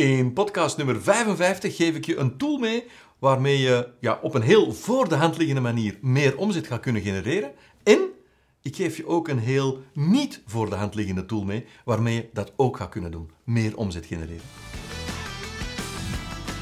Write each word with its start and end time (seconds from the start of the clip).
In 0.00 0.32
podcast 0.32 0.76
nummer 0.76 1.02
55 1.02 1.76
geef 1.76 1.94
ik 1.94 2.06
je 2.06 2.16
een 2.16 2.36
tool 2.36 2.58
mee 2.58 2.84
waarmee 3.18 3.58
je 3.58 3.88
ja, 4.00 4.18
op 4.22 4.34
een 4.34 4.42
heel 4.42 4.72
voor 4.72 5.08
de 5.08 5.14
hand 5.14 5.36
liggende 5.36 5.60
manier 5.60 5.98
meer 6.00 6.36
omzet 6.36 6.66
gaat 6.66 6.80
kunnen 6.80 7.02
genereren. 7.02 7.52
En 7.82 7.98
ik 8.62 8.76
geef 8.76 8.96
je 8.96 9.06
ook 9.06 9.28
een 9.28 9.38
heel 9.38 9.82
niet 9.92 10.42
voor 10.46 10.70
de 10.70 10.76
hand 10.76 10.94
liggende 10.94 11.26
tool 11.26 11.44
mee 11.44 11.64
waarmee 11.84 12.14
je 12.14 12.28
dat 12.32 12.52
ook 12.56 12.76
gaat 12.76 12.88
kunnen 12.88 13.10
doen. 13.10 13.30
Meer 13.44 13.76
omzet 13.76 14.06
genereren. 14.06 14.40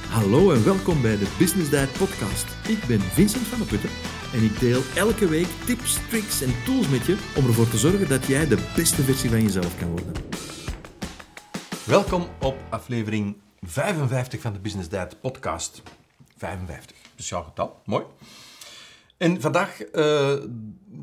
Hallo 0.09 0.52
en 0.52 0.64
welkom 0.64 1.02
bij 1.02 1.18
de 1.18 1.34
Business 1.39 1.70
Diet 1.70 1.93
Podcast. 1.98 2.46
Ik 2.68 2.84
ben 2.86 3.00
Vincent 3.00 3.46
van 3.46 3.59
der 3.59 3.66
Putten 3.66 3.91
en 4.32 4.43
ik 4.43 4.61
deel 4.61 4.80
elke 4.95 5.29
week 5.29 5.48
tips, 5.66 5.98
tricks 6.09 6.43
en 6.43 6.55
tools 6.64 6.89
met 6.89 7.07
je 7.07 7.16
om 7.36 7.46
ervoor 7.46 7.68
te 7.68 7.79
zorgen 7.79 8.09
dat 8.09 8.27
jij 8.27 8.48
de 8.48 8.73
beste 8.77 9.02
versie 9.02 9.30
van 9.30 9.43
jezelf 9.43 9.79
kan 9.79 9.89
worden. 9.89 10.12
Welkom 11.89 12.27
op 12.41 12.57
aflevering 12.68 13.36
55 13.61 14.41
van 14.41 14.52
de 14.52 14.59
Business 14.59 14.89
Diet 14.89 15.21
Podcast. 15.21 15.82
55, 16.36 16.96
speciaal 17.13 17.43
getal, 17.43 17.82
mooi. 17.85 18.04
En 19.17 19.40
vandaag 19.40 19.94
uh, 19.94 20.35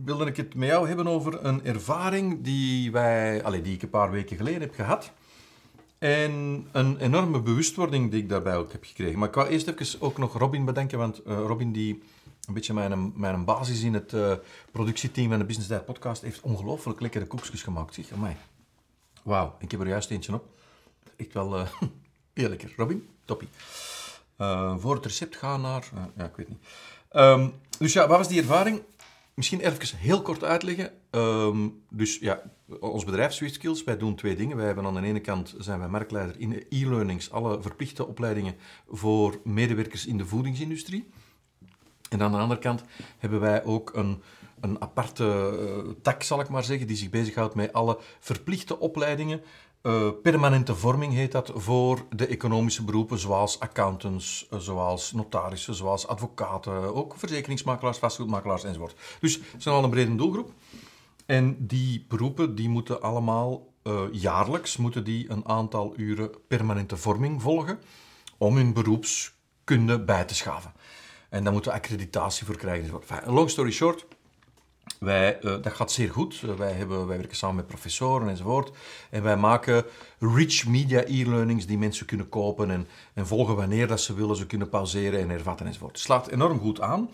wilde 0.04 0.26
ik 0.26 0.38
het 0.38 0.56
met 0.56 0.70
jou 0.70 0.88
hebben 0.88 1.08
over 1.08 1.46
een 1.46 1.66
ervaring 1.66 2.44
die, 2.44 2.92
wij, 2.92 3.44
allez, 3.44 3.64
die 3.64 3.74
ik 3.74 3.82
een 3.82 3.90
paar 3.90 4.12
weken 4.12 4.38
geleden 4.38 4.62
heb 4.62 4.74
gehad. 4.74 5.12
En 5.98 6.32
een 6.72 6.98
enorme 6.98 7.42
bewustwording 7.42 8.12
die 8.12 8.22
ik 8.22 8.30
daarbij 8.30 8.56
ook 8.56 8.72
heb 8.72 8.84
gekregen. 8.84 9.20
Maar 9.20 9.28
ik 9.28 9.36
wou 9.36 9.48
eerst 9.48 9.68
even 9.68 10.02
ook 10.02 10.18
nog 10.18 10.38
Robin 10.38 10.66
bedenken, 10.66 10.98
want 10.98 11.22
uh, 11.28 11.38
Robin 11.38 11.72
die 11.72 12.04
een 12.48 12.54
beetje 12.54 12.74
mijn, 12.74 13.14
mijn 13.16 13.46
basis 13.46 13.82
in 13.82 13.94
het 13.94 14.14
uh, 14.14 14.34
productieteam 14.72 15.30
van 15.30 15.40
de 15.40 15.46
Business 15.46 15.70
Diet 15.70 15.86
podcast 15.86 16.22
heeft 16.22 16.42
ongelooflijk 16.42 17.02
lekkere 17.02 17.26
koekjes 17.26 17.64
gemaakt. 17.64 17.94
Zeg, 17.94 18.12
amai. 18.12 18.36
Wauw, 19.24 19.56
ik 19.60 19.72
heb 19.72 19.80
er 19.80 19.88
juist 19.88 20.12
eentje 20.12 20.34
op. 20.34 20.54
Echt 21.18 21.34
wel 21.34 21.60
uh. 21.60 21.68
Robin, 22.76 23.08
toppie. 23.26 23.48
Uh, 24.38 24.78
voor 24.78 24.96
het 24.96 25.06
recept 25.06 25.36
gaan 25.36 25.62
naar... 25.62 25.90
ja, 26.18 26.26
ik 26.26 26.36
weet 26.36 26.50
niet. 26.50 26.60
Um, 27.14 27.54
dus 27.78 27.94
ja, 27.94 28.08
wat 28.08 28.18
was 28.18 28.28
die 28.28 28.40
ervaring? 28.40 28.82
Misschien 29.34 29.60
even 29.60 29.98
heel 29.98 30.22
kort 30.22 30.44
uitleggen. 30.44 30.92
Um, 31.12 31.84
dus 31.90 32.18
ja, 32.20 32.42
ons 32.80 33.04
bedrijf 33.04 33.34
Swift 33.34 33.54
Skills, 33.54 33.84
wij 33.84 33.98
doen 33.98 34.16
twee 34.16 34.36
dingen. 34.36 34.58
Wij 34.58 34.66
hebben 34.66 34.86
aan 34.86 34.94
de 34.94 35.02
ene 35.02 35.20
kant 35.20 35.56
zijn 35.58 35.80
wij 35.80 35.90
merkleider 35.90 36.40
in 36.40 36.66
e-learnings, 36.70 37.32
alle 37.32 37.62
verplichte 37.62 38.08
opleidingen 38.08 38.56
voor 38.90 39.40
medewerkers 39.44 40.06
in 40.06 40.18
de 40.18 40.26
voedingsindustrie. 40.26 41.10
En 42.10 42.22
aan 42.22 42.32
de 42.32 42.38
andere 42.38 42.60
kant 42.60 42.84
hebben 43.18 43.40
wij 43.40 43.64
ook 43.64 43.94
een, 43.94 44.22
een 44.60 44.82
aparte 44.82 45.58
uh, 45.86 45.92
tak, 46.02 46.24
zal 46.24 46.40
ik 46.40 46.50
maar 46.50 46.64
zeggen, 46.64 46.88
die 46.88 46.98
zich 46.98 47.10
bezighoudt 47.10 47.56
met 47.56 47.74
alle 47.74 48.00
verplichte 48.20 48.80
opleidingen. 48.80 49.42
Uh, 49.86 50.10
permanente 50.24 50.76
vorming 50.76 51.14
heet 51.14 51.32
dat 51.32 51.52
voor 51.56 52.06
de 52.16 52.28
economische 52.28 52.84
beroepen, 52.84 53.20
zoals 53.20 53.60
accountants, 53.60 54.48
uh, 54.54 54.60
zoals 54.60 55.12
notarissen, 55.12 55.76
zoals 55.76 56.08
advocaten, 56.08 56.96
ook 56.96 57.14
verzekeringsmakelaars, 57.18 57.98
vastgoedmakelaars 57.98 58.64
enzovoort. 58.64 58.96
Dus 59.20 59.40
het 59.52 59.64
zijn 59.64 59.76
al 59.76 59.84
een 59.84 59.90
brede 59.90 60.16
doelgroep. 60.16 60.52
En 61.26 61.68
die 61.68 62.06
beroepen 62.08 62.56
die 62.56 62.70
moeten 62.70 63.02
allemaal 63.02 63.74
jaarlijks 64.12 64.78
moeten 64.78 65.04
die 65.04 65.30
een 65.30 65.48
aantal 65.48 65.94
uren 65.98 66.32
permanente 66.48 66.98
vorming 66.98 67.42
volgen 67.42 67.80
om 68.38 68.56
hun 68.56 68.74
beroepskunde 68.74 70.00
bij 70.00 70.24
te 70.24 70.36
schaven. 70.36 70.74
En 71.30 71.44
daar 71.44 71.54
moeten 71.54 71.72
we 71.72 71.78
accreditatie 71.78 72.46
voor 72.46 72.58
krijgen. 72.58 72.94
Enfin, 72.94 73.34
long 73.34 73.50
story 73.50 73.72
short, 73.72 74.06
wij, 75.00 75.38
uh, 75.42 75.52
dat 75.62 75.74
gaat 75.74 75.92
zeer 75.92 76.12
goed. 76.12 76.42
Uh, 76.42 76.54
wij, 76.54 76.72
hebben, 76.72 77.08
wij 77.08 77.18
werken 77.18 77.38
samen 77.38 77.56
met 77.56 77.68
professoren 77.68 78.30
enzovoort. 78.30 78.72
En 79.10 79.24
wij 79.24 79.38
maken 79.38 79.86
rich 80.20 80.68
media 80.68 81.04
e-learnings 81.06 81.66
die 81.66 81.78
mensen 81.78 82.06
kunnen 82.06 82.30
kopen 82.30 82.72
en, 82.72 82.88
en 83.14 83.28
volgen 83.28 83.56
wanneer 83.56 83.88
dat 83.88 84.02
ze 84.02 84.14
willen. 84.14 84.36
Ze 84.36 84.46
kunnen 84.46 84.70
pauzeren 84.70 85.20
en 85.20 85.30
hervatten 85.30 85.66
enzovoort. 85.66 85.92
Het 85.92 86.02
slaat 86.02 86.28
enorm 86.28 86.60
goed 86.60 86.82
aan. 86.82 87.10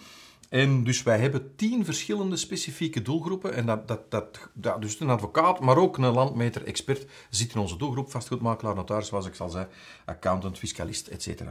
En 0.49 0.83
dus 0.83 1.03
wij 1.03 1.19
hebben 1.19 1.55
tien 1.55 1.85
verschillende 1.85 2.35
specifieke 2.35 3.01
doelgroepen. 3.01 3.53
En 3.53 3.65
dat, 3.65 3.87
dat, 3.87 4.49
dat, 4.53 4.81
dus 4.81 4.99
een 4.99 5.09
advocaat, 5.09 5.59
maar 5.59 5.77
ook 5.77 5.97
een 5.97 6.13
landmeter, 6.13 6.65
expert 6.65 7.05
zit 7.29 7.53
in 7.53 7.59
onze 7.59 7.77
doelgroep. 7.77 8.11
Vastgoedmakelaar, 8.11 8.75
notaris, 8.75 9.07
zoals 9.07 9.25
ik 9.25 9.37
al 9.37 9.49
zei, 9.49 9.67
accountant, 10.05 10.57
fiscalist, 10.57 11.07
etc. 11.07 11.41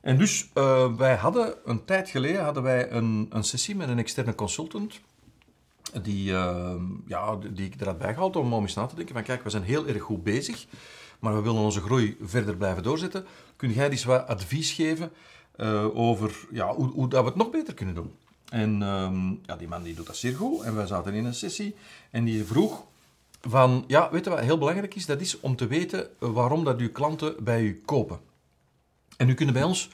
En 0.00 0.18
dus 0.18 0.50
uh, 0.54 0.96
wij 0.96 1.14
hadden 1.14 1.54
een 1.64 1.84
tijd 1.84 2.08
geleden 2.08 2.44
hadden 2.44 2.62
wij 2.62 2.90
een, 2.90 3.26
een 3.30 3.44
sessie 3.44 3.76
met 3.76 3.88
een 3.88 3.98
externe 3.98 4.34
consultant. 4.34 5.00
Die, 6.02 6.30
uh, 6.30 6.74
ja, 7.06 7.36
die 7.36 7.66
ik 7.66 7.80
er 7.80 7.86
had 7.86 7.98
bijgehaald 7.98 8.36
om, 8.36 8.52
om 8.52 8.62
eens 8.62 8.74
na 8.74 8.86
te 8.86 8.94
denken 8.94 9.14
van 9.14 9.24
kijk, 9.24 9.42
we 9.42 9.50
zijn 9.50 9.62
heel 9.62 9.86
erg 9.86 10.02
goed 10.02 10.22
bezig. 10.22 10.66
Maar 11.18 11.34
we 11.34 11.42
willen 11.42 11.60
onze 11.60 11.80
groei 11.80 12.16
verder 12.22 12.56
blijven 12.56 12.82
doorzetten. 12.82 13.26
Kun 13.56 13.72
jij 13.72 13.90
eens 13.90 14.04
wat 14.04 14.26
advies 14.26 14.72
geven 14.72 15.10
uh, 15.56 15.96
over 15.96 16.46
ja, 16.50 16.74
hoe, 16.74 16.90
hoe 16.90 17.08
dat 17.08 17.22
we 17.22 17.28
het 17.28 17.36
nog 17.36 17.50
beter 17.50 17.74
kunnen 17.74 17.94
doen? 17.94 18.12
En 18.48 18.82
um, 18.82 19.40
ja, 19.46 19.56
die 19.56 19.68
man 19.68 19.82
die 19.82 19.94
doet 19.94 20.06
dat 20.06 20.16
zeer 20.16 20.36
goed. 20.36 20.62
En 20.62 20.74
wij 20.74 20.86
zaten 20.86 21.14
in 21.14 21.24
een 21.24 21.34
sessie 21.34 21.74
en 22.10 22.24
die 22.24 22.44
vroeg 22.44 22.84
van, 23.40 23.84
ja, 23.86 24.10
weet 24.10 24.24
je 24.24 24.30
wat 24.30 24.40
heel 24.40 24.58
belangrijk 24.58 24.94
is? 24.94 25.06
Dat 25.06 25.20
is 25.20 25.40
om 25.40 25.56
te 25.56 25.66
weten 25.66 26.08
waarom 26.18 26.64
dat 26.64 26.80
uw 26.80 26.90
klanten 26.90 27.44
bij 27.44 27.62
u 27.62 27.82
kopen. 27.84 28.20
En 29.16 29.26
nu 29.26 29.34
kunnen 29.34 29.54
bij 29.54 29.62
ons, 29.64 29.90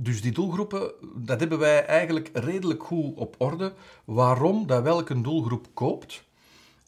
dus 0.00 0.22
die 0.22 0.32
doelgroepen, 0.32 0.92
dat 1.14 1.40
hebben 1.40 1.58
wij 1.58 1.84
eigenlijk 1.86 2.30
redelijk 2.32 2.82
goed 2.82 3.16
op 3.16 3.34
orde. 3.38 3.72
Waarom 4.04 4.66
dat 4.66 4.82
welke 4.82 5.20
doelgroep 5.20 5.66
koopt. 5.74 6.24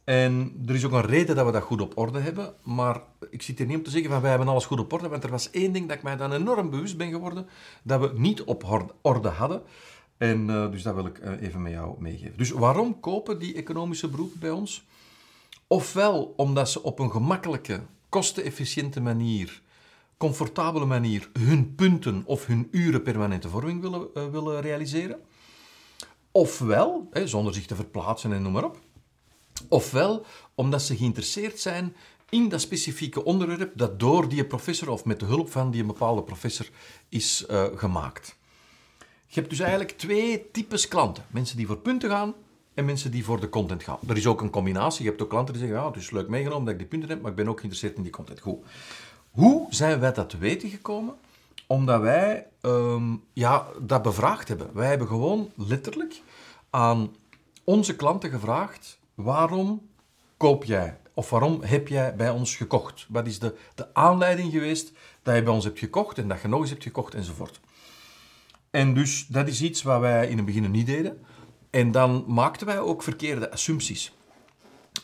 En 0.04 0.62
er 0.66 0.75
is 0.75 0.84
ook 0.84 0.93
een 0.93 1.00
reden 1.00 1.37
dat 1.37 1.47
we 1.47 1.53
dat 1.53 1.62
goed 1.62 1.81
op 1.81 1.99
orde 1.99 2.19
hebben. 2.20 2.54
Maar 2.62 3.03
ik 3.31 3.43
zit 3.43 3.59
hier 3.59 3.66
niet 3.66 3.76
om 3.76 3.82
te 3.82 3.91
zeggen 3.91 4.10
van 4.10 4.20
wij 4.20 4.31
hebben 4.31 4.49
alles 4.49 4.66
goed 4.66 4.81
op 4.81 4.93
orde. 4.93 5.09
Want 5.09 5.25
er 5.25 5.31
was 5.31 5.50
één 5.50 5.72
ding 5.72 5.88
dat 5.88 5.97
ik 5.97 6.03
mij 6.03 6.16
dan 6.16 6.32
enorm 6.32 6.70
bewust 6.70 6.97
ben 6.97 7.10
geworden. 7.10 7.47
Dat 7.82 8.00
we 8.00 8.19
niet 8.19 8.43
op 8.43 8.88
orde 9.03 9.28
hadden. 9.28 9.62
En 10.16 10.49
uh, 10.49 10.70
dus 10.70 10.82
dat 10.82 10.94
wil 10.94 11.06
ik 11.06 11.19
uh, 11.19 11.43
even 11.43 11.62
met 11.62 11.72
jou 11.72 11.94
meegeven. 11.99 12.37
Dus 12.37 12.50
waarom 12.50 13.00
kopen 13.00 13.38
die 13.38 13.54
economische 13.54 14.09
beroepen 14.09 14.41
bij 14.41 14.50
ons? 14.50 14.87
Ofwel 15.66 16.34
omdat 16.37 16.70
ze 16.70 16.82
op 16.82 16.99
een 16.99 17.10
gemakkelijke, 17.10 17.81
kostenefficiënte 18.09 19.00
manier 19.00 19.62
comfortabele 20.20 20.84
manier 20.84 21.31
hun 21.38 21.75
punten 21.75 22.22
of 22.26 22.47
hun 22.47 22.69
uren 22.70 23.03
permanente 23.03 23.48
vorming 23.48 23.81
willen, 23.81 24.08
uh, 24.14 24.26
willen 24.26 24.60
realiseren. 24.60 25.20
Ofwel, 26.31 27.08
hè, 27.10 27.26
zonder 27.26 27.54
zich 27.54 27.66
te 27.66 27.75
verplaatsen 27.75 28.32
en 28.32 28.42
noem 28.42 28.53
maar 28.53 28.64
op. 28.64 28.78
Ofwel, 29.69 30.26
omdat 30.54 30.82
ze 30.82 30.97
geïnteresseerd 30.97 31.60
zijn 31.60 31.97
in 32.28 32.48
dat 32.48 32.60
specifieke 32.60 33.25
onderwerp 33.25 33.72
dat 33.76 34.00
door 34.00 34.28
die 34.28 34.44
professor 34.44 34.88
of 34.88 35.04
met 35.04 35.20
de 35.20 35.26
hulp 35.26 35.50
van 35.50 35.70
die 35.70 35.84
bepaalde 35.84 36.22
professor 36.22 36.69
is 37.08 37.47
uh, 37.50 37.64
gemaakt. 37.75 38.37
Je 39.26 39.34
hebt 39.34 39.50
dus 39.50 39.60
eigenlijk 39.60 39.91
twee 39.91 40.50
types 40.50 40.88
klanten. 40.88 41.25
Mensen 41.31 41.56
die 41.56 41.66
voor 41.66 41.78
punten 41.78 42.10
gaan 42.10 42.34
en 42.75 42.84
mensen 42.84 43.10
die 43.10 43.25
voor 43.25 43.41
de 43.41 43.48
content 43.48 43.82
gaan. 43.82 43.98
Er 44.08 44.16
is 44.16 44.26
ook 44.26 44.41
een 44.41 44.50
combinatie. 44.50 45.02
Je 45.02 45.08
hebt 45.08 45.22
ook 45.22 45.28
klanten 45.28 45.54
die 45.54 45.62
zeggen, 45.62 45.81
ja, 45.81 45.87
het 45.87 45.97
is 45.97 46.10
leuk 46.10 46.28
meegenomen 46.28 46.64
dat 46.64 46.72
ik 46.72 46.78
die 46.78 46.88
punten 46.88 47.08
heb, 47.08 47.20
maar 47.20 47.31
ik 47.31 47.37
ben 47.37 47.48
ook 47.48 47.60
geïnteresseerd 47.60 47.97
in 47.97 48.02
die 48.02 48.12
content. 48.12 48.41
Goed. 48.41 48.58
Hoe 49.30 49.66
zijn 49.70 50.00
wij 50.00 50.12
dat 50.12 50.30
te 50.30 50.38
weten 50.38 50.68
gekomen? 50.68 51.14
Omdat 51.66 52.00
wij 52.00 52.46
um, 52.62 53.24
ja, 53.32 53.66
dat 53.80 54.02
bevraagd 54.02 54.48
hebben. 54.48 54.70
Wij 54.74 54.88
hebben 54.88 55.06
gewoon 55.06 55.50
letterlijk 55.56 56.22
aan 56.70 57.14
onze 57.64 57.96
klanten 57.96 58.30
gevraagd: 58.30 58.98
waarom 59.14 59.88
koop 60.36 60.64
jij? 60.64 60.98
Of 61.14 61.30
waarom 61.30 61.62
heb 61.62 61.88
jij 61.88 62.16
bij 62.16 62.30
ons 62.30 62.56
gekocht? 62.56 63.06
Wat 63.08 63.26
is 63.26 63.38
de, 63.38 63.56
de 63.74 63.94
aanleiding 63.94 64.52
geweest 64.52 64.92
dat 65.22 65.34
je 65.34 65.42
bij 65.42 65.52
ons 65.52 65.64
hebt 65.64 65.78
gekocht 65.78 66.19
en 66.19 66.28
dat 66.28 66.40
je 66.40 66.48
nog 66.48 66.60
eens 66.60 66.70
hebt 66.70 66.82
gekocht 66.82 67.14
enzovoort? 67.14 67.60
En 68.70 68.94
dus 68.94 69.26
dat 69.26 69.48
is 69.48 69.62
iets 69.62 69.82
wat 69.82 70.00
wij 70.00 70.28
in 70.28 70.36
het 70.36 70.46
begin 70.46 70.70
niet 70.70 70.86
deden. 70.86 71.24
En 71.70 71.92
dan 71.92 72.24
maakten 72.26 72.66
wij 72.66 72.78
ook 72.78 73.02
verkeerde 73.02 73.50
assumpties. 73.50 74.12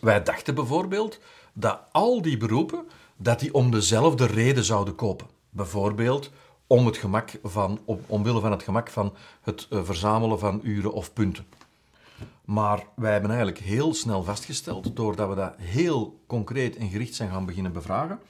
Wij 0.01 0.23
dachten 0.23 0.55
bijvoorbeeld 0.55 1.19
dat 1.53 1.81
al 1.93 2.23
die 2.23 2.37
beroepen 2.37 2.89
dat 3.17 3.41
die 3.41 3.55
om 3.55 3.71
dezelfde 3.71 4.27
reden 4.27 4.65
zouden 4.65 4.95
kopen. 4.95 5.27
Bijvoorbeeld 5.51 6.31
om 6.67 6.87
het 6.87 6.97
gemak 6.97 7.31
van, 7.43 7.81
om, 7.85 8.01
omwille 8.07 8.41
van 8.41 8.51
het 8.51 8.63
gemak 8.63 8.91
van 8.91 9.15
het 9.41 9.67
uh, 9.71 9.85
verzamelen 9.85 10.39
van 10.39 10.61
uren 10.63 10.93
of 10.93 11.13
punten. 11.13 11.47
Maar 12.45 12.87
wij 12.97 13.13
hebben 13.13 13.31
eigenlijk 13.31 13.61
heel 13.61 13.95
snel 13.95 14.23
vastgesteld, 14.23 14.97
doordat 14.97 15.29
we 15.29 15.35
dat 15.35 15.55
heel 15.57 16.21
concreet 16.27 16.77
en 16.77 16.89
gericht 16.89 17.15
zijn 17.15 17.31
gaan 17.31 17.47
beginnen 17.47 17.73
bevragen, 17.73 18.21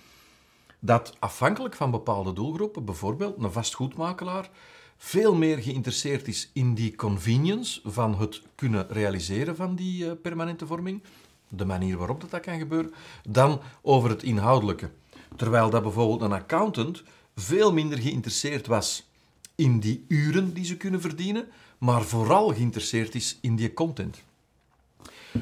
dat 0.78 1.16
afhankelijk 1.18 1.74
van 1.74 1.90
bepaalde 1.90 2.32
doelgroepen, 2.32 2.84
bijvoorbeeld 2.84 3.42
een 3.42 3.52
vastgoedmakelaar, 3.52 4.50
veel 4.96 5.34
meer 5.34 5.58
geïnteresseerd 5.58 6.28
is 6.28 6.50
in 6.52 6.74
die 6.74 6.94
convenience 6.94 7.80
van 7.84 8.18
het 8.18 8.42
kunnen 8.54 8.88
realiseren 8.88 9.56
van 9.56 9.74
die 9.74 10.04
uh, 10.04 10.12
permanente 10.22 10.66
vorming, 10.66 11.02
de 11.48 11.64
manier 11.64 11.96
waarop 11.96 12.20
dat, 12.20 12.30
dat 12.30 12.40
kan 12.40 12.58
gebeuren, 12.58 12.94
dan 13.28 13.60
over 13.82 14.10
het 14.10 14.22
inhoudelijke. 14.22 14.90
Terwijl 15.36 15.70
dat 15.70 15.82
bijvoorbeeld 15.82 16.20
een 16.20 16.32
accountant 16.32 17.02
veel 17.34 17.72
minder 17.72 17.98
geïnteresseerd 17.98 18.66
was 18.66 19.08
in 19.54 19.80
die 19.80 20.04
uren 20.08 20.52
die 20.52 20.64
ze 20.64 20.76
kunnen 20.76 21.00
verdienen, 21.00 21.48
maar 21.78 22.02
vooral 22.02 22.48
geïnteresseerd 22.48 23.14
is 23.14 23.38
in 23.40 23.56
die 23.56 23.74
content. 23.74 24.22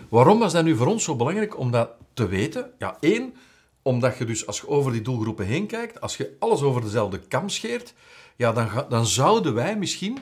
Waarom 0.09 0.39
was 0.39 0.53
dat 0.53 0.65
nu 0.65 0.77
voor 0.77 0.87
ons 0.87 1.05
zo 1.05 1.17
belangrijk 1.17 1.59
om 1.59 1.71
dat 1.71 1.91
te 2.13 2.29
weten? 2.29 2.71
Ja, 2.79 2.97
één, 3.01 3.35
omdat 3.83 4.19
je 4.19 4.25
dus, 4.25 4.47
als 4.47 4.61
je 4.61 4.69
over 4.69 4.93
die 4.93 5.03
doelgroepen 5.03 5.47
heen 5.47 5.67
kijkt, 5.67 6.01
als 6.01 6.17
je 6.17 6.37
alles 6.39 6.63
over 6.63 6.81
dezelfde 6.81 7.19
kam 7.19 7.49
scheert, 7.49 7.95
ja, 8.37 8.53
dan, 8.53 8.69
dan 8.89 9.07
zouden 9.07 9.55
wij 9.55 9.77
misschien 9.77 10.19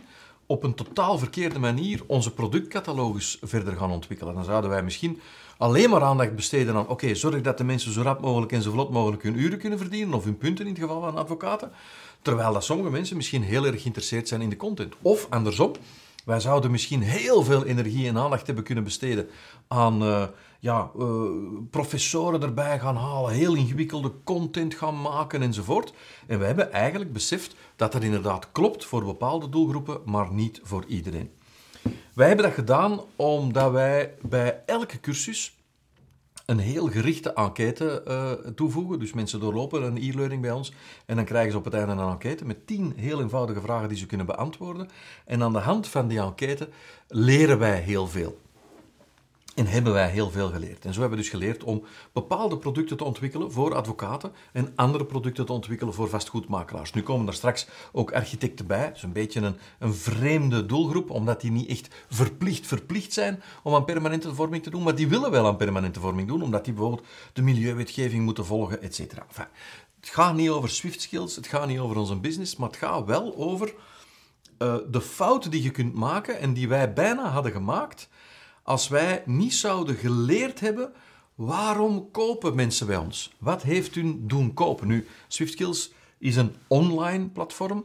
op 0.52 0.62
een 0.62 0.74
totaal 0.74 1.18
verkeerde 1.18 1.58
manier 1.58 2.02
onze 2.06 2.32
productcatalogus 2.32 3.38
verder 3.42 3.76
gaan 3.76 3.90
ontwikkelen. 3.90 4.34
Dan 4.34 4.44
zouden 4.44 4.70
wij 4.70 4.82
misschien 4.82 5.20
alleen 5.58 5.90
maar 5.90 6.02
aandacht 6.02 6.34
besteden 6.34 6.74
aan, 6.74 6.88
oké, 6.88 7.14
zorg 7.14 7.40
dat 7.40 7.58
de 7.58 7.64
mensen 7.64 7.92
zo 7.92 8.02
rap 8.02 8.20
mogelijk 8.20 8.52
en 8.52 8.62
zo 8.62 8.70
vlot 8.70 8.90
mogelijk 8.90 9.22
hun 9.22 9.38
uren 9.38 9.58
kunnen 9.58 9.78
verdienen, 9.78 10.14
of 10.14 10.24
hun 10.24 10.38
punten 10.38 10.66
in 10.66 10.72
het 10.72 10.80
geval 10.80 11.00
van 11.00 11.16
advocaten, 11.16 11.72
terwijl 12.22 12.52
dat 12.52 12.64
sommige 12.64 12.90
mensen 12.90 13.16
misschien 13.16 13.42
heel 13.42 13.66
erg 13.66 13.80
geïnteresseerd 13.80 14.28
zijn 14.28 14.40
in 14.40 14.48
de 14.48 14.56
content. 14.56 14.94
Of 15.02 15.26
andersom, 15.30 15.72
wij 16.24 16.40
zouden 16.40 16.70
misschien 16.70 17.02
heel 17.02 17.42
veel 17.42 17.64
energie 17.64 18.08
en 18.08 18.18
aandacht 18.18 18.46
hebben 18.46 18.64
kunnen 18.64 18.84
besteden 18.84 19.28
aan 19.68 20.02
eh, 20.02 20.22
ja, 20.62 20.90
eh, 20.98 21.06
professoren 21.70 22.42
erbij 22.42 22.78
gaan 22.78 22.96
halen, 22.96 23.32
heel 23.32 23.54
ingewikkelde 23.54 24.12
content 24.24 24.74
gaan 24.74 25.00
maken 25.00 25.42
enzovoort. 25.42 25.92
En 26.26 26.38
we 26.38 26.44
hebben 26.44 26.72
eigenlijk 26.72 27.12
beseft 27.12 27.54
dat 27.76 27.92
dat 27.92 28.02
inderdaad 28.02 28.52
klopt 28.52 28.84
voor 28.84 29.04
bepaalde 29.04 29.48
doelgroepen, 29.48 30.00
maar 30.04 30.32
niet 30.32 30.60
voor 30.62 30.84
iedereen. 30.86 31.30
Wij 32.14 32.26
hebben 32.26 32.44
dat 32.44 32.54
gedaan 32.54 33.00
omdat 33.16 33.72
wij 33.72 34.14
bij 34.20 34.62
elke 34.66 35.00
cursus 35.00 35.56
een 36.46 36.58
heel 36.58 36.86
gerichte 36.86 37.32
enquête 37.32 38.02
eh, 38.02 38.30
toevoegen. 38.54 38.98
Dus 38.98 39.12
mensen 39.12 39.40
doorlopen 39.40 39.82
een 39.82 39.96
e-learning 39.96 40.42
bij 40.42 40.52
ons 40.52 40.72
en 41.06 41.16
dan 41.16 41.24
krijgen 41.24 41.52
ze 41.52 41.58
op 41.58 41.64
het 41.64 41.74
einde 41.74 41.92
een 41.92 42.10
enquête 42.10 42.44
met 42.44 42.66
tien 42.66 42.92
heel 42.96 43.20
eenvoudige 43.20 43.60
vragen 43.60 43.88
die 43.88 43.98
ze 43.98 44.06
kunnen 44.06 44.26
beantwoorden. 44.26 44.88
En 45.24 45.42
aan 45.42 45.52
de 45.52 45.58
hand 45.58 45.88
van 45.88 46.08
die 46.08 46.20
enquête 46.20 46.68
leren 47.08 47.58
wij 47.58 47.80
heel 47.80 48.06
veel. 48.06 48.38
En 49.54 49.66
hebben 49.66 49.92
wij 49.92 50.10
heel 50.10 50.30
veel 50.30 50.50
geleerd. 50.50 50.84
En 50.84 50.92
zo 50.94 51.00
hebben 51.00 51.18
we 51.18 51.24
dus 51.24 51.32
geleerd 51.32 51.64
om 51.64 51.84
bepaalde 52.12 52.58
producten 52.58 52.96
te 52.96 53.04
ontwikkelen 53.04 53.52
voor 53.52 53.74
advocaten 53.74 54.32
en 54.52 54.72
andere 54.74 55.04
producten 55.04 55.46
te 55.46 55.52
ontwikkelen 55.52 55.94
voor 55.94 56.08
vastgoedmakelaars. 56.08 56.92
Nu 56.92 57.02
komen 57.02 57.26
er 57.26 57.34
straks 57.34 57.66
ook 57.92 58.12
architecten 58.12 58.66
bij. 58.66 58.86
Dat 58.86 58.96
is 58.96 59.02
een 59.02 59.12
beetje 59.12 59.40
een, 59.40 59.56
een 59.78 59.94
vreemde 59.94 60.66
doelgroep, 60.66 61.10
omdat 61.10 61.40
die 61.40 61.50
niet 61.50 61.68
echt 61.68 61.94
verplicht 62.08 62.66
verplicht 62.66 63.12
zijn 63.12 63.42
om 63.62 63.74
aan 63.74 63.84
permanente 63.84 64.34
vorming 64.34 64.62
te 64.62 64.70
doen, 64.70 64.82
maar 64.82 64.94
die 64.94 65.08
willen 65.08 65.30
wel 65.30 65.46
aan 65.46 65.56
permanente 65.56 66.00
vorming 66.00 66.28
doen, 66.28 66.42
omdat 66.42 66.64
die 66.64 66.74
bijvoorbeeld 66.74 67.06
de 67.32 67.42
milieuwetgeving 67.42 68.24
moeten 68.24 68.46
volgen, 68.46 68.82
et 68.82 68.94
cetera. 68.94 69.26
Het 70.00 70.08
gaat 70.10 70.34
niet 70.34 70.50
over 70.50 70.68
Swift 70.68 71.00
skills, 71.00 71.36
het 71.36 71.46
gaat 71.46 71.66
niet 71.66 71.78
over 71.78 71.96
onze 71.96 72.16
business, 72.16 72.56
maar 72.56 72.68
het 72.68 72.78
gaat 72.78 73.04
wel 73.04 73.36
over 73.36 73.74
eh, 74.58 74.76
de 74.90 75.00
fouten 75.00 75.50
die 75.50 75.62
je 75.62 75.70
kunt 75.70 75.94
maken 75.94 76.38
en 76.38 76.52
die 76.52 76.68
wij 76.68 76.92
bijna 76.92 77.28
hadden 77.28 77.52
gemaakt 77.52 78.08
als 78.62 78.88
wij 78.88 79.22
niet 79.26 79.54
zouden 79.54 79.96
geleerd 79.96 80.60
hebben 80.60 80.92
waarom 81.34 82.10
kopen 82.10 82.54
mensen 82.54 82.86
bij 82.86 82.96
ons? 82.96 83.32
Wat 83.38 83.62
heeft 83.62 83.96
u 83.96 84.16
doen 84.26 84.54
kopen? 84.54 84.88
Nu, 84.88 85.06
SwiftSkills 85.28 85.92
is 86.18 86.36
een 86.36 86.54
online 86.66 87.28
platform. 87.28 87.84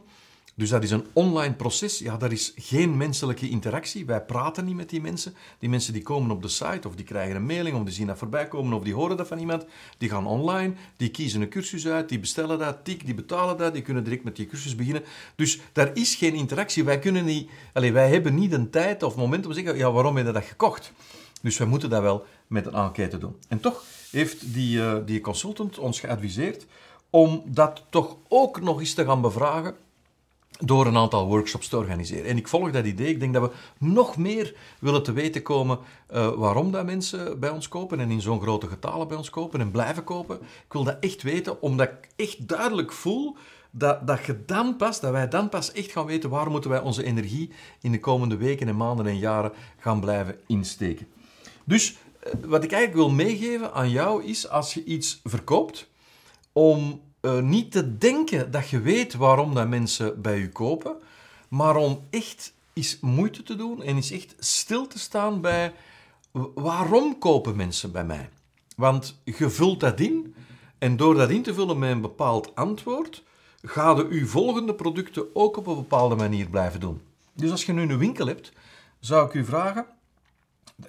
Dus 0.58 0.68
dat 0.68 0.82
is 0.82 0.90
een 0.90 1.06
online 1.12 1.54
proces. 1.54 1.98
Ja, 1.98 2.16
daar 2.16 2.32
is 2.32 2.52
geen 2.56 2.96
menselijke 2.96 3.48
interactie. 3.48 4.06
Wij 4.06 4.24
praten 4.24 4.64
niet 4.64 4.74
met 4.74 4.88
die 4.88 5.00
mensen. 5.00 5.34
Die 5.58 5.68
mensen 5.68 5.92
die 5.92 6.02
komen 6.02 6.30
op 6.30 6.42
de 6.42 6.48
site 6.48 6.88
of 6.88 6.94
die 6.94 7.04
krijgen 7.04 7.36
een 7.36 7.46
mailing 7.46 7.76
of 7.76 7.82
die 7.82 7.92
zien 7.92 8.06
dat 8.06 8.18
voorbij 8.18 8.48
komen 8.48 8.72
of 8.72 8.82
die 8.82 8.94
horen 8.94 9.16
dat 9.16 9.28
van 9.28 9.38
iemand. 9.38 9.64
Die 9.98 10.08
gaan 10.08 10.26
online, 10.26 10.74
die 10.96 11.10
kiezen 11.10 11.40
een 11.40 11.48
cursus 11.48 11.86
uit, 11.86 12.08
die 12.08 12.18
bestellen 12.18 12.58
dat, 12.58 12.84
die 12.84 13.14
betalen 13.14 13.56
dat, 13.56 13.72
die 13.72 13.82
kunnen 13.82 14.04
direct 14.04 14.24
met 14.24 14.36
die 14.36 14.46
cursus 14.46 14.74
beginnen. 14.74 15.02
Dus 15.34 15.60
daar 15.72 15.90
is 15.94 16.14
geen 16.14 16.34
interactie. 16.34 16.84
Wij 16.84 16.98
kunnen 16.98 17.24
niet, 17.24 17.50
allez, 17.72 17.90
wij 17.90 18.08
hebben 18.08 18.34
niet 18.34 18.52
een 18.52 18.70
tijd 18.70 19.02
of 19.02 19.16
moment 19.16 19.46
om 19.46 19.52
te 19.52 19.58
zeggen, 19.58 19.76
ja, 19.76 19.92
waarom 19.92 20.16
heb 20.16 20.26
je 20.26 20.32
dat 20.32 20.44
gekocht? 20.44 20.92
Dus 21.42 21.58
wij 21.58 21.66
moeten 21.66 21.90
dat 21.90 22.02
wel 22.02 22.24
met 22.46 22.66
een 22.66 22.74
enquête 22.74 23.18
doen. 23.18 23.36
En 23.48 23.60
toch 23.60 23.84
heeft 24.10 24.54
die, 24.54 24.82
eh, 24.82 24.96
die 25.06 25.20
consultant 25.20 25.78
ons 25.78 26.00
geadviseerd 26.00 26.66
om 27.10 27.42
dat 27.46 27.84
toch 27.90 28.16
ook 28.28 28.60
nog 28.60 28.80
eens 28.80 28.94
te 28.94 29.04
gaan 29.04 29.20
bevragen 29.20 29.74
door 30.58 30.86
een 30.86 30.96
aantal 30.96 31.26
workshops 31.26 31.68
te 31.68 31.76
organiseren. 31.76 32.30
En 32.30 32.36
ik 32.36 32.48
volg 32.48 32.70
dat 32.70 32.84
idee. 32.84 33.08
Ik 33.08 33.20
denk 33.20 33.34
dat 33.34 33.42
we 33.42 33.56
nog 33.86 34.16
meer 34.16 34.54
willen 34.78 35.02
te 35.02 35.12
weten 35.12 35.42
komen 35.42 35.78
uh, 36.12 36.28
waarom 36.28 36.72
dat 36.72 36.84
mensen 36.84 37.40
bij 37.40 37.50
ons 37.50 37.68
kopen 37.68 38.00
en 38.00 38.10
in 38.10 38.20
zo'n 38.20 38.40
grote 38.40 38.66
getalen 38.66 39.08
bij 39.08 39.16
ons 39.16 39.30
kopen 39.30 39.60
en 39.60 39.70
blijven 39.70 40.04
kopen. 40.04 40.36
Ik 40.36 40.72
wil 40.72 40.84
dat 40.84 40.96
echt 41.00 41.22
weten, 41.22 41.62
omdat 41.62 41.88
ik 41.88 42.08
echt 42.16 42.48
duidelijk 42.48 42.92
voel 42.92 43.36
dat, 43.70 44.06
dat 44.06 44.24
je 44.24 44.34
pas, 44.78 45.00
dat 45.00 45.12
wij 45.12 45.28
dan 45.28 45.48
pas 45.48 45.72
echt 45.72 45.90
gaan 45.90 46.06
weten 46.06 46.30
waar 46.30 46.50
moeten 46.50 46.70
wij 46.70 46.80
onze 46.80 47.04
energie 47.04 47.50
in 47.80 47.92
de 47.92 48.00
komende 48.00 48.36
weken 48.36 48.68
en 48.68 48.76
maanden 48.76 49.06
en 49.06 49.18
jaren 49.18 49.52
gaan 49.78 50.00
blijven 50.00 50.36
insteken. 50.46 51.06
Dus 51.64 51.92
uh, 51.92 52.32
wat 52.46 52.64
ik 52.64 52.72
eigenlijk 52.72 53.06
wil 53.06 53.16
meegeven 53.16 53.72
aan 53.72 53.90
jou 53.90 54.24
is, 54.24 54.48
als 54.48 54.74
je 54.74 54.84
iets 54.84 55.20
verkoopt, 55.24 55.88
om 56.52 57.00
uh, 57.20 57.40
niet 57.40 57.72
te 57.72 57.98
denken 57.98 58.50
dat 58.50 58.68
je 58.68 58.80
weet 58.80 59.14
waarom 59.14 59.54
dat 59.54 59.68
mensen 59.68 60.22
bij 60.22 60.38
je 60.38 60.48
kopen, 60.48 60.96
maar 61.48 61.76
om 61.76 62.06
echt 62.10 62.54
eens 62.72 62.98
moeite 63.00 63.42
te 63.42 63.56
doen 63.56 63.82
en 63.82 63.96
eens 63.96 64.10
echt 64.10 64.34
stil 64.38 64.86
te 64.86 64.98
staan 64.98 65.40
bij 65.40 65.74
waarom 66.54 67.18
kopen 67.18 67.56
mensen 67.56 67.92
bij 67.92 68.04
mij. 68.04 68.28
Want 68.76 69.20
je 69.24 69.50
vult 69.50 69.80
dat 69.80 70.00
in 70.00 70.34
en 70.78 70.96
door 70.96 71.14
dat 71.14 71.30
in 71.30 71.42
te 71.42 71.54
vullen 71.54 71.78
met 71.78 71.90
een 71.90 72.00
bepaald 72.00 72.54
antwoord, 72.54 73.22
ga 73.62 73.96
je 73.96 74.06
je 74.10 74.26
volgende 74.26 74.74
producten 74.74 75.34
ook 75.34 75.56
op 75.56 75.66
een 75.66 75.74
bepaalde 75.74 76.14
manier 76.14 76.48
blijven 76.48 76.80
doen. 76.80 77.00
Dus 77.32 77.50
als 77.50 77.64
je 77.64 77.72
nu 77.72 77.82
een 77.82 77.98
winkel 77.98 78.26
hebt, 78.26 78.52
zou 79.00 79.26
ik 79.26 79.34
u 79.34 79.44
vragen, 79.44 79.86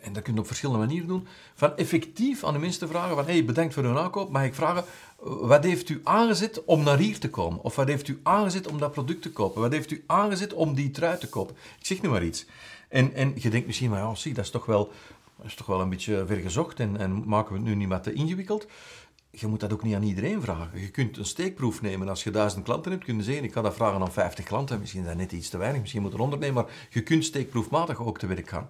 en 0.02 0.14
dat 0.14 0.24
kun 0.24 0.34
je 0.34 0.40
op 0.40 0.48
verschillende 0.48 0.86
manieren 0.86 1.08
doen, 1.08 1.28
van 1.56 1.78
effectief 1.78 2.44
aan 2.44 2.54
de 2.54 2.60
mensen 2.60 2.88
vragen 2.88 3.16
van, 3.16 3.26
hey, 3.26 3.46
bedankt 3.46 3.74
voor 3.74 3.84
uw 3.84 3.98
aankoop, 3.98 4.32
mag 4.32 4.44
ik 4.44 4.54
vragen, 4.54 4.84
wat 5.22 5.64
heeft 5.64 5.90
u 5.90 6.02
aangezet 6.04 6.64
om 6.66 6.84
naar 6.84 6.98
hier 6.98 7.20
te 7.20 7.30
komen? 7.30 7.64
Of 7.64 7.76
wat 7.76 7.88
heeft 7.88 8.08
u 8.08 8.20
aangezet 8.24 8.68
om 8.68 8.80
dat 8.80 8.92
product 8.92 9.22
te 9.22 9.32
kopen? 9.32 9.62
Wat 9.62 9.72
heeft 9.72 9.92
u 9.92 10.04
aangezet 10.06 10.54
om 10.54 10.74
die 10.74 10.92
trui 10.92 11.18
te 11.18 11.30
kopen? 11.30 11.56
Ik 11.80 11.86
zeg 11.86 12.02
nu 12.02 12.10
maar 12.10 12.24
iets. 12.24 12.46
En, 12.90 13.14
en 13.14 13.34
je 13.36 13.50
denkt 13.50 13.68
misschien, 13.68 13.90
maar 13.90 14.00
ja, 14.00 14.16
zie, 14.16 14.34
dat 14.34 14.46
is 14.46 14.52
toch 14.52 14.66
wel, 14.66 14.92
is 15.44 15.56
toch 15.56 15.68
wel 15.68 15.82
een 15.82 15.90
beetje 15.90 16.24
vergezocht 16.26 16.80
en, 16.80 16.98
en 16.98 17.28
maken 17.28 17.52
we 17.52 17.60
het 17.60 17.68
nu 17.68 17.76
niet 17.76 17.90
wat 17.90 18.04
te 18.04 18.14
ingewikkeld? 18.14 18.68
Je 19.32 19.48
moet 19.48 19.60
dat 19.60 19.74
ook 19.74 19.84
niet 19.84 19.96
aan 19.96 20.04
iedereen 20.04 20.42
vragen. 20.42 20.82
Je 20.82 20.90
kunt 20.90 21.18
een 21.18 21.26
steekproef 21.26 21.82
nemen. 21.82 22.10
Als 22.10 22.24
je 22.24 22.32
duizend 22.32 22.64
klanten 22.64 22.92
hebt, 22.92 23.04
kun 23.04 23.18
je 23.18 23.24
zeggen, 23.24 23.44
ik 23.44 23.54
ga 23.54 23.62
dat 23.62 23.74
vragen 23.74 24.02
aan 24.02 24.12
50 24.12 24.46
klanten. 24.46 24.80
Misschien 24.80 25.02
is 25.02 25.08
dat 25.08 25.18
net 25.18 25.32
iets 25.32 25.50
te 25.50 25.58
weinig, 25.58 25.82
misschien 25.82 26.02
moet 26.02 26.14
er 26.14 26.20
100 26.20 26.42
nemen, 26.42 26.64
maar 26.64 26.74
je 26.90 27.02
kunt 27.02 27.26
steekproefmatig 27.26 28.02
ook 28.02 28.20
te 28.20 28.28
werk 28.28 28.50
gaan. 28.50 28.70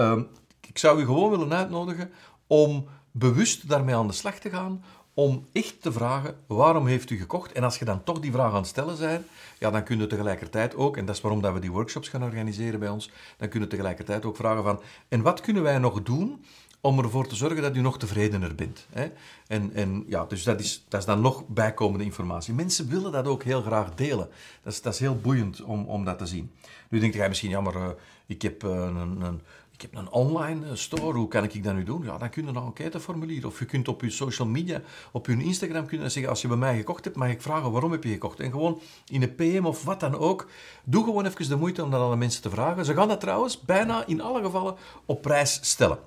Um, 0.00 0.28
ik 0.68 0.78
zou 0.78 1.00
u 1.00 1.04
gewoon 1.04 1.30
willen 1.30 1.52
uitnodigen 1.52 2.10
om 2.46 2.86
bewust 3.10 3.68
daarmee 3.68 3.94
aan 3.94 4.06
de 4.06 4.12
slag 4.12 4.38
te 4.38 4.50
gaan, 4.50 4.84
om 5.14 5.46
echt 5.52 5.82
te 5.82 5.92
vragen, 5.92 6.36
waarom 6.46 6.86
heeft 6.86 7.10
u 7.10 7.18
gekocht? 7.18 7.52
En 7.52 7.64
als 7.64 7.78
je 7.78 7.84
dan 7.84 8.04
toch 8.04 8.20
die 8.20 8.32
vraag 8.32 8.50
aan 8.50 8.56
het 8.56 8.66
stellen 8.66 8.98
bent, 8.98 9.26
ja, 9.58 9.70
dan 9.70 9.84
kun 9.84 9.98
je 9.98 10.06
tegelijkertijd 10.06 10.76
ook, 10.76 10.96
en 10.96 11.04
dat 11.04 11.14
is 11.14 11.20
waarom 11.20 11.42
dat 11.42 11.52
we 11.52 11.60
die 11.60 11.72
workshops 11.72 12.08
gaan 12.08 12.22
organiseren 12.22 12.80
bij 12.80 12.88
ons, 12.88 13.10
dan 13.36 13.48
kun 13.48 13.60
je 13.60 13.66
tegelijkertijd 13.66 14.24
ook 14.24 14.36
vragen 14.36 14.62
van, 14.62 14.80
en 15.08 15.22
wat 15.22 15.40
kunnen 15.40 15.62
wij 15.62 15.78
nog 15.78 16.02
doen 16.02 16.44
om 16.80 16.98
ervoor 16.98 17.26
te 17.26 17.34
zorgen 17.34 17.62
dat 17.62 17.76
u 17.76 17.80
nog 17.80 17.98
tevredener 17.98 18.54
bent. 18.54 18.86
Hè? 18.90 19.10
En, 19.46 19.70
en 19.74 20.04
ja, 20.06 20.24
dus 20.24 20.42
dat 20.42 20.60
is, 20.60 20.84
dat 20.88 21.00
is 21.00 21.06
dan 21.06 21.20
nog 21.20 21.46
bijkomende 21.46 22.04
informatie. 22.04 22.54
Mensen 22.54 22.88
willen 22.88 23.12
dat 23.12 23.26
ook 23.26 23.42
heel 23.42 23.62
graag 23.62 23.94
delen. 23.94 24.28
Dat 24.62 24.72
is, 24.72 24.82
dat 24.82 24.92
is 24.92 25.00
heel 25.00 25.16
boeiend 25.16 25.62
om, 25.62 25.84
om 25.84 26.04
dat 26.04 26.18
te 26.18 26.26
zien. 26.26 26.50
Nu 26.88 26.98
denkt 26.98 27.14
jij 27.14 27.28
misschien, 27.28 27.50
ja, 27.50 27.60
maar 27.60 27.76
uh, 27.76 27.88
ik 28.26 28.42
heb 28.42 28.64
uh, 28.64 28.70
een, 28.70 29.20
een 29.20 29.40
ik 29.82 29.90
heb 29.90 30.00
een 30.00 30.10
online 30.10 30.76
store, 30.76 31.18
hoe 31.18 31.28
kan 31.28 31.44
ik 31.44 31.64
dat 31.64 31.74
nu 31.74 31.84
doen? 31.84 32.02
Ja, 32.04 32.18
dan 32.18 32.30
kun 32.30 32.44
je 32.44 32.48
een 32.48 32.56
enquêteformulier. 32.56 33.46
Of 33.46 33.58
je 33.58 33.64
kunt 33.64 33.88
op 33.88 34.00
je 34.00 34.10
social 34.10 34.48
media, 34.48 34.80
op 35.12 35.26
je 35.26 35.42
Instagram 35.42 35.86
kunnen 35.86 36.10
zeggen, 36.10 36.30
als 36.30 36.42
je 36.42 36.48
bij 36.48 36.56
mij 36.56 36.76
gekocht 36.76 37.04
hebt, 37.04 37.16
mag 37.16 37.28
ik 37.28 37.42
vragen 37.42 37.70
waarom 37.70 37.92
heb 37.92 38.04
je 38.04 38.10
gekocht? 38.10 38.40
En 38.40 38.50
gewoon 38.50 38.80
in 39.06 39.22
een 39.22 39.34
PM 39.34 39.64
of 39.64 39.84
wat 39.84 40.00
dan 40.00 40.16
ook, 40.16 40.48
doe 40.84 41.04
gewoon 41.04 41.26
even 41.26 41.48
de 41.48 41.56
moeite 41.56 41.84
om 41.84 41.90
dat 41.90 42.00
aan 42.00 42.10
de 42.10 42.16
mensen 42.16 42.42
te 42.42 42.50
vragen. 42.50 42.84
Ze 42.84 42.94
gaan 42.94 43.08
dat 43.08 43.20
trouwens 43.20 43.60
bijna 43.60 44.06
in 44.06 44.20
alle 44.20 44.42
gevallen 44.42 44.76
op 45.04 45.22
prijs 45.22 45.58
stellen. 45.62 45.98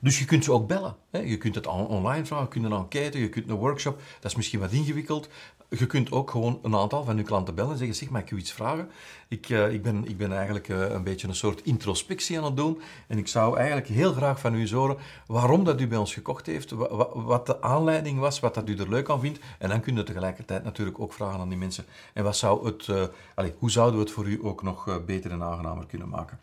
Dus 0.00 0.18
je 0.18 0.24
kunt 0.24 0.44
ze 0.44 0.52
ook 0.52 0.68
bellen. 0.68 0.96
Je 1.10 1.36
kunt 1.36 1.54
het 1.54 1.66
online 1.66 2.26
vragen, 2.26 2.44
je 2.44 2.50
kunt 2.50 2.64
een 2.64 2.72
enquête, 2.72 3.18
je 3.18 3.28
kunt 3.28 3.48
een 3.48 3.56
workshop. 3.56 4.00
Dat 4.20 4.30
is 4.30 4.36
misschien 4.36 4.60
wat 4.60 4.72
ingewikkeld. 4.72 5.28
Je 5.70 5.86
kunt 5.86 6.12
ook 6.12 6.30
gewoon 6.30 6.58
een 6.62 6.74
aantal 6.74 7.04
van 7.04 7.16
je 7.16 7.22
klanten 7.22 7.54
bellen 7.54 7.70
en 7.70 7.78
zeggen, 7.78 7.96
zeg, 7.96 8.10
mag 8.10 8.20
ik 8.20 8.30
u 8.30 8.36
iets 8.36 8.52
vragen? 8.52 8.90
Ik, 9.28 9.48
uh, 9.48 9.72
ik, 9.72 9.82
ben, 9.82 10.08
ik 10.08 10.16
ben 10.16 10.32
eigenlijk 10.32 10.68
uh, 10.68 10.90
een 10.90 11.02
beetje 11.02 11.28
een 11.28 11.34
soort 11.34 11.62
introspectie 11.62 12.38
aan 12.38 12.44
het 12.44 12.56
doen. 12.56 12.80
En 13.06 13.18
ik 13.18 13.28
zou 13.28 13.56
eigenlijk 13.56 13.88
heel 13.88 14.12
graag 14.12 14.40
van 14.40 14.54
u 14.54 14.70
horen 14.70 14.96
waarom 15.26 15.64
dat 15.64 15.80
u 15.80 15.86
bij 15.86 15.98
ons 15.98 16.14
gekocht 16.14 16.46
heeft, 16.46 16.70
wat 17.14 17.46
de 17.46 17.62
aanleiding 17.62 18.18
was, 18.18 18.40
wat 18.40 18.54
dat 18.54 18.68
u 18.68 18.76
er 18.76 18.88
leuk 18.88 19.10
aan 19.10 19.20
vindt. 19.20 19.38
En 19.58 19.68
dan 19.68 19.80
kun 19.80 19.96
je 19.96 20.02
tegelijkertijd 20.02 20.64
natuurlijk 20.64 21.00
ook 21.00 21.12
vragen 21.12 21.40
aan 21.40 21.48
die 21.48 21.58
mensen. 21.58 21.84
En 22.12 22.24
wat 22.24 22.36
zou 22.36 22.66
het, 22.66 22.86
uh, 22.86 23.02
allez, 23.34 23.52
hoe 23.58 23.70
zouden 23.70 23.98
we 23.98 24.04
het 24.04 24.14
voor 24.14 24.26
u 24.26 24.38
ook 24.42 24.62
nog 24.62 25.04
beter 25.06 25.30
en 25.30 25.42
aangenamer 25.42 25.86
kunnen 25.86 26.08
maken? 26.08 26.38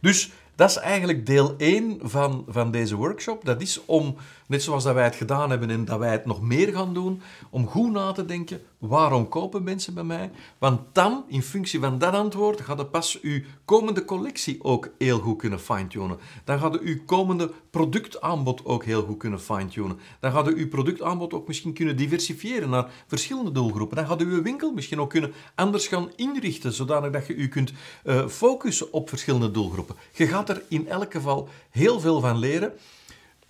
Dus 0.00 0.32
dat 0.60 0.70
is 0.70 0.76
eigenlijk 0.76 1.26
deel 1.26 1.54
1 1.56 1.98
van, 2.02 2.44
van 2.48 2.70
deze 2.70 2.96
workshop. 2.96 3.44
Dat 3.44 3.60
is 3.60 3.84
om, 3.84 4.16
net 4.46 4.62
zoals 4.62 4.84
dat 4.84 4.94
wij 4.94 5.04
het 5.04 5.14
gedaan 5.14 5.50
hebben 5.50 5.70
en 5.70 5.84
dat 5.84 5.98
wij 5.98 6.10
het 6.10 6.26
nog 6.26 6.42
meer 6.42 6.72
gaan 6.72 6.94
doen, 6.94 7.22
om 7.50 7.66
goed 7.66 7.92
na 7.92 8.12
te 8.12 8.24
denken, 8.24 8.60
waarom 8.78 9.28
kopen 9.28 9.62
mensen 9.62 9.94
bij 9.94 10.04
mij? 10.04 10.30
Want 10.58 10.80
dan, 10.92 11.24
in 11.28 11.42
functie 11.42 11.80
van 11.80 11.98
dat 11.98 12.12
antwoord, 12.12 12.60
gaat 12.60 12.78
het 12.78 12.90
pas 12.90 13.20
uw 13.20 13.40
komende 13.64 14.04
collectie 14.04 14.64
ook 14.64 14.88
heel 14.98 15.18
goed 15.18 15.38
kunnen 15.38 15.60
fine-tunen. 15.60 16.18
Dan 16.44 16.58
gaat 16.58 16.74
u 16.74 16.80
uw 16.82 17.04
komende 17.04 17.50
productaanbod 17.70 18.64
ook 18.64 18.84
heel 18.84 19.02
goed 19.02 19.18
kunnen 19.18 19.40
fine-tunen. 19.40 19.98
Dan 20.20 20.32
gaat 20.32 20.48
u 20.48 20.56
uw 20.56 20.68
productaanbod 20.68 21.32
ook 21.32 21.46
misschien 21.46 21.72
kunnen 21.72 21.96
diversifiëren 21.96 22.70
naar 22.70 22.90
verschillende 23.06 23.52
doelgroepen. 23.52 23.96
Dan 23.96 24.06
gaat 24.06 24.20
u 24.20 24.24
uw 24.24 24.42
winkel 24.42 24.72
misschien 24.72 25.00
ook 25.00 25.10
kunnen 25.10 25.32
anders 25.54 25.86
gaan 25.86 26.10
inrichten, 26.16 26.72
zodanig 26.72 27.10
dat 27.10 27.26
je 27.26 27.34
u 27.34 27.48
kunt 27.48 27.72
uh, 28.04 28.26
focussen 28.26 28.92
op 28.92 29.08
verschillende 29.08 29.50
doelgroepen. 29.50 29.96
Je 30.12 30.26
gaat 30.26 30.49
er 30.50 30.62
in 30.68 30.88
elk 30.88 31.12
geval 31.12 31.48
heel 31.70 32.00
veel 32.00 32.20
van 32.20 32.38
leren. 32.38 32.72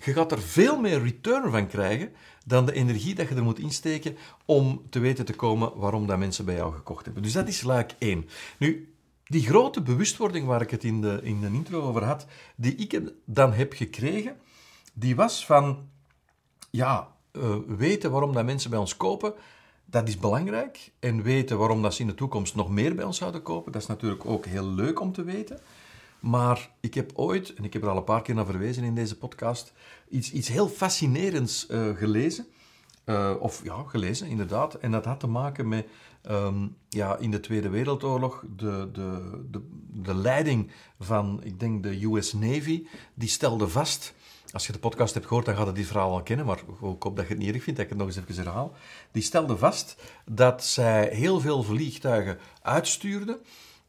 Je 0.04 0.12
gaat 0.12 0.32
er 0.32 0.40
veel 0.40 0.80
meer 0.80 1.02
return 1.02 1.50
van 1.50 1.66
krijgen 1.66 2.12
dan 2.46 2.66
de 2.66 2.72
energie 2.72 3.14
dat 3.14 3.28
je 3.28 3.34
er 3.34 3.42
moet 3.42 3.58
insteken 3.58 4.16
om 4.44 4.82
te 4.90 4.98
weten 4.98 5.24
te 5.24 5.34
komen 5.34 5.72
waarom 5.76 6.06
dat 6.06 6.18
mensen 6.18 6.44
bij 6.44 6.54
jou 6.54 6.74
gekocht 6.74 7.04
hebben. 7.04 7.22
Dus 7.22 7.32
dat 7.32 7.48
is 7.48 7.62
luik 7.62 7.94
1. 7.98 8.28
Nu, 8.58 8.94
die 9.24 9.46
grote 9.46 9.82
bewustwording 9.82 10.46
waar 10.46 10.60
ik 10.60 10.70
het 10.70 10.84
in 10.84 11.00
de, 11.00 11.20
in 11.22 11.40
de 11.40 11.46
intro 11.46 11.80
over 11.80 12.04
had, 12.04 12.26
die 12.56 12.74
ik 12.74 13.00
dan 13.24 13.52
heb 13.52 13.72
gekregen, 13.72 14.36
die 14.92 15.16
was 15.16 15.46
van, 15.46 15.88
ja, 16.70 17.14
uh, 17.32 17.56
weten 17.66 18.10
waarom 18.10 18.32
dat 18.32 18.44
mensen 18.44 18.70
bij 18.70 18.78
ons 18.78 18.96
kopen, 18.96 19.34
dat 19.84 20.08
is 20.08 20.18
belangrijk. 20.18 20.92
En 20.98 21.22
weten 21.22 21.58
waarom 21.58 21.82
dat 21.82 21.94
ze 21.94 22.00
in 22.00 22.06
de 22.06 22.14
toekomst 22.14 22.54
nog 22.54 22.70
meer 22.70 22.94
bij 22.94 23.04
ons 23.04 23.18
zouden 23.18 23.42
kopen, 23.42 23.72
dat 23.72 23.82
is 23.82 23.88
natuurlijk 23.88 24.26
ook 24.26 24.46
heel 24.46 24.66
leuk 24.66 25.00
om 25.00 25.12
te 25.12 25.24
weten. 25.24 25.60
Maar 26.20 26.70
ik 26.80 26.94
heb 26.94 27.10
ooit, 27.14 27.54
en 27.54 27.64
ik 27.64 27.72
heb 27.72 27.82
er 27.82 27.88
al 27.88 27.96
een 27.96 28.04
paar 28.04 28.22
keer 28.22 28.34
naar 28.34 28.46
verwezen 28.46 28.84
in 28.84 28.94
deze 28.94 29.18
podcast, 29.18 29.72
iets, 30.08 30.32
iets 30.32 30.48
heel 30.48 30.68
fascinerends 30.68 31.66
uh, 31.70 31.96
gelezen. 31.96 32.46
Uh, 33.04 33.34
of 33.38 33.64
ja, 33.64 33.82
gelezen, 33.86 34.28
inderdaad. 34.28 34.74
En 34.74 34.90
dat 34.90 35.04
had 35.04 35.20
te 35.20 35.26
maken 35.26 35.68
met 35.68 35.86
um, 36.30 36.76
ja, 36.88 37.16
in 37.16 37.30
de 37.30 37.40
Tweede 37.40 37.68
Wereldoorlog 37.68 38.44
de, 38.56 38.88
de, 38.92 39.40
de, 39.50 39.68
de 39.92 40.14
leiding 40.14 40.70
van, 41.00 41.40
ik 41.42 41.60
denk, 41.60 41.82
de 41.82 42.04
US 42.04 42.32
Navy. 42.32 42.86
Die 43.14 43.28
stelde 43.28 43.68
vast 43.68 44.14
als 44.52 44.66
je 44.66 44.72
de 44.72 44.78
podcast 44.78 45.14
hebt 45.14 45.26
gehoord, 45.26 45.46
dan 45.46 45.56
gaat 45.56 45.66
je 45.66 45.72
dit 45.72 45.86
verhaal 45.86 46.12
al 46.12 46.22
kennen, 46.22 46.46
maar 46.46 46.58
ik 46.58 47.02
hoop 47.02 47.16
dat 47.16 47.26
je 47.26 47.34
het 47.34 47.38
niet 47.38 47.54
erg 47.54 47.62
vindt 47.62 47.78
dat 47.78 47.88
ik 47.88 47.88
het 47.88 47.98
nog 47.98 48.06
eens 48.06 48.16
even 48.16 48.44
herhaal. 48.44 48.74
Die 49.12 49.22
stelde 49.22 49.56
vast 49.56 50.02
dat 50.24 50.64
zij 50.64 51.08
heel 51.12 51.40
veel 51.40 51.62
vliegtuigen 51.62 52.38
uitstuurden, 52.62 53.38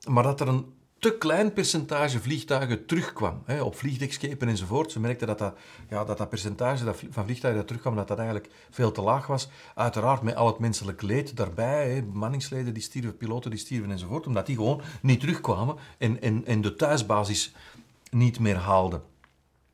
maar 0.07 0.23
dat 0.23 0.39
er 0.39 0.47
een 0.47 0.73
te 1.01 1.17
klein 1.17 1.53
percentage 1.53 2.19
vliegtuigen 2.19 2.85
terugkwam. 2.85 3.41
Hè, 3.45 3.61
op 3.61 3.75
vliegdekschepen 3.75 4.47
enzovoort. 4.47 4.91
Ze 4.91 4.99
merkten 4.99 5.27
dat 5.27 5.37
dat, 5.37 5.57
ja, 5.89 6.03
dat, 6.03 6.17
dat 6.17 6.29
percentage 6.29 6.83
dat 6.83 7.03
van 7.09 7.23
vliegtuigen 7.23 7.59
dat 7.59 7.67
terugkwam, 7.67 7.95
dat 7.95 8.07
dat 8.07 8.17
eigenlijk 8.17 8.49
veel 8.69 8.91
te 8.91 9.01
laag 9.01 9.27
was. 9.27 9.49
Uiteraard 9.75 10.21
met 10.21 10.35
al 10.35 10.47
het 10.47 10.59
menselijk 10.59 11.01
leed 11.01 11.35
daarbij. 11.37 11.93
Hè, 11.93 12.03
bemanningsleden 12.03 12.73
die 12.73 12.83
stierven, 12.83 13.17
piloten 13.17 13.51
die 13.51 13.59
stierven 13.59 13.91
enzovoort. 13.91 14.27
Omdat 14.27 14.45
die 14.45 14.55
gewoon 14.55 14.81
niet 15.01 15.19
terugkwamen 15.19 15.75
en, 15.97 16.21
en, 16.21 16.45
en 16.45 16.61
de 16.61 16.75
thuisbasis 16.75 17.53
niet 18.09 18.39
meer 18.39 18.57
haalden. 18.57 19.01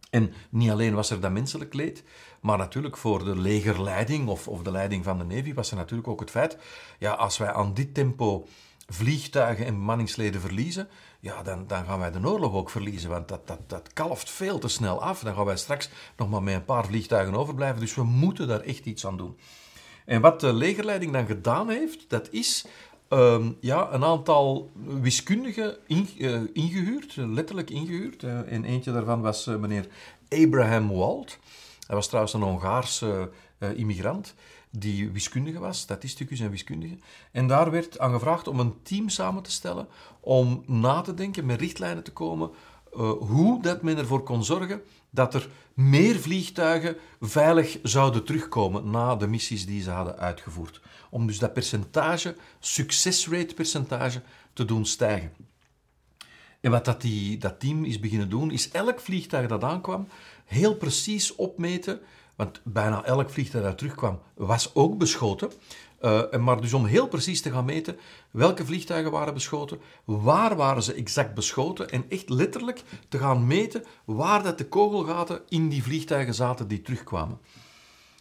En 0.10 0.34
niet 0.50 0.70
alleen 0.70 0.94
was 0.94 1.10
er 1.10 1.20
dat 1.20 1.32
menselijk 1.32 1.74
leed, 1.74 2.04
maar 2.42 2.58
natuurlijk 2.58 2.98
voor 2.98 3.24
de 3.24 3.38
legerleiding 3.38 4.28
of, 4.28 4.48
of 4.48 4.62
de 4.62 4.72
leiding 4.72 5.04
van 5.04 5.18
de 5.18 5.24
Navy 5.24 5.54
was 5.54 5.72
er 5.72 5.78
natuurlijk 5.78 6.08
ook 6.08 6.20
het 6.20 6.30
feit, 6.30 6.58
ja, 7.00 7.12
als 7.12 7.38
wij 7.38 7.54
aan 7.54 7.74
dit 7.74 7.94
tempo 7.94 8.48
vliegtuigen 8.88 9.66
en 9.66 9.74
bemanningsleden 9.74 10.42
verliezen, 10.42 10.88
ja, 11.20 11.44
dan, 11.44 11.68
dan 11.68 11.86
gaan 11.86 12.00
wij 12.00 12.12
de 12.12 12.28
oorlog 12.28 12.54
ook 12.54 12.70
verliezen, 12.70 13.10
want 13.10 13.28
dat, 13.28 13.48
dat, 13.48 13.60
dat 13.70 13.94
kalft 13.94 14.30
veel 14.30 14.60
te 14.60 14.68
snel 14.68 15.02
af. 15.02 15.20
Dan 15.20 15.36
gaan 15.36 15.46
wij 15.46 15.58
straks 15.58 15.90
nog 16.18 16.30
maar 16.30 16.44
met 16.44 16.56
een 16.56 16.66
paar 16.66 16.86
vliegtuigen 16.86 17.36
overblijven, 17.36 17.80
dus 17.80 17.96
we 17.96 18.04
moeten 18.04 18.48
daar 18.48 18.62
echt 18.62 18.86
iets 18.86 19.06
aan 19.06 19.18
doen. 19.18 19.38
En 20.06 20.22
wat 20.22 20.40
de 20.40 20.54
legerleiding 20.54 21.12
dan 21.12 21.26
gedaan 21.26 21.70
heeft, 21.70 22.10
dat 22.10 22.28
is 22.32 22.66
Ehm, 23.08 23.52
ja, 23.60 23.94
een 23.94 24.04
aantal 24.04 24.72
wiskundigen 25.02 25.78
uh, 25.88 26.42
ingehuurd, 26.54 27.16
letterlijk 27.16 27.70
ingehuurd. 27.70 28.24
Uh, 28.24 28.52
en 28.52 28.64
eentje 28.64 28.92
daarvan 28.92 29.22
was 29.22 29.48
uh, 29.48 29.56
meneer 29.56 29.88
Abraham 30.30 30.90
Wald. 30.90 31.38
Hij 31.88 31.96
was 31.96 32.08
trouwens 32.08 32.34
een 32.34 32.42
Hongaarse 32.42 33.30
immigrant 33.76 34.34
die 34.80 35.10
wiskundige 35.10 35.60
was, 35.60 35.80
statisticus 35.80 36.40
en 36.40 36.50
wiskundige. 36.50 36.98
En 37.32 37.48
daar 37.48 37.72
werd 37.72 38.00
aan 38.00 38.14
gevraagd 38.14 38.48
om 38.48 38.60
een 38.60 38.82
team 38.84 39.10
samen 39.10 39.44
te 39.44 39.52
stellen 39.52 39.88
om 40.20 40.64
na 40.66 41.02
te 41.02 41.14
denken, 41.14 41.46
met 41.46 41.60
richtlijnen 41.60 42.04
te 42.04 42.12
komen, 42.12 42.50
hoe 43.20 43.62
dat 43.62 43.82
men 43.82 43.98
ervoor 43.98 44.24
kon 44.24 44.44
zorgen 44.44 44.82
dat 45.10 45.34
er 45.34 45.50
meer 45.74 46.20
vliegtuigen 46.20 46.98
veilig 47.20 47.78
zouden 47.84 48.24
terugkomen 48.24 48.90
na 48.90 49.16
de 49.16 49.28
missies 49.28 49.66
die 49.66 49.82
ze 49.82 49.90
hadden 49.90 50.18
uitgevoerd 50.18 50.82
om 51.10 51.28
dus 51.28 51.40
dat 51.40 51.54
percentage, 51.54 52.36
succesrate 52.60 53.54
percentage, 53.54 54.22
te 54.54 54.66
doen 54.66 54.86
stijgen. 54.86 55.32
En 56.62 56.72
wat 56.72 56.86
dat, 56.86 57.02
die, 57.02 57.38
dat 57.38 57.60
team 57.60 57.86
is 57.86 58.00
beginnen 58.00 58.30
doen, 58.30 58.52
is 58.52 58.72
elk 58.72 59.00
vliegtuig 59.00 59.48
dat 59.48 59.64
aankwam, 59.64 60.08
heel 60.46 60.76
precies 60.76 61.36
opmeten, 61.36 62.00
want 62.38 62.62
bijna 62.64 63.04
elk 63.04 63.30
vliegtuig 63.30 63.64
dat 63.64 63.78
terugkwam, 63.78 64.20
was 64.36 64.76
ook 64.76 64.98
beschoten. 64.98 65.52
Uh, 66.02 66.32
maar 66.32 66.62
dus 66.62 66.74
om 66.74 66.86
heel 66.86 67.08
precies 67.08 67.42
te 67.42 67.52
gaan 67.52 67.66
meten 67.66 67.98
welke 68.32 68.66
vliegtuigen 68.66 69.12
waren 69.12 69.34
beschoten, 69.34 69.80
waar 70.06 70.56
waren 70.56 70.84
ze 70.84 70.94
exact 70.94 71.34
beschoten 71.34 71.90
en 71.90 72.06
echt 72.10 72.30
letterlijk 72.30 72.84
te 73.10 73.18
gaan 73.18 73.48
meten 73.48 73.84
waar 74.06 74.44
dat 74.44 74.58
de 74.58 74.68
kogelgaten 74.68 75.42
in 75.50 75.70
die 75.70 75.84
vliegtuigen 75.84 76.34
zaten 76.34 76.68
die 76.68 76.82
terugkwamen. 76.82 77.40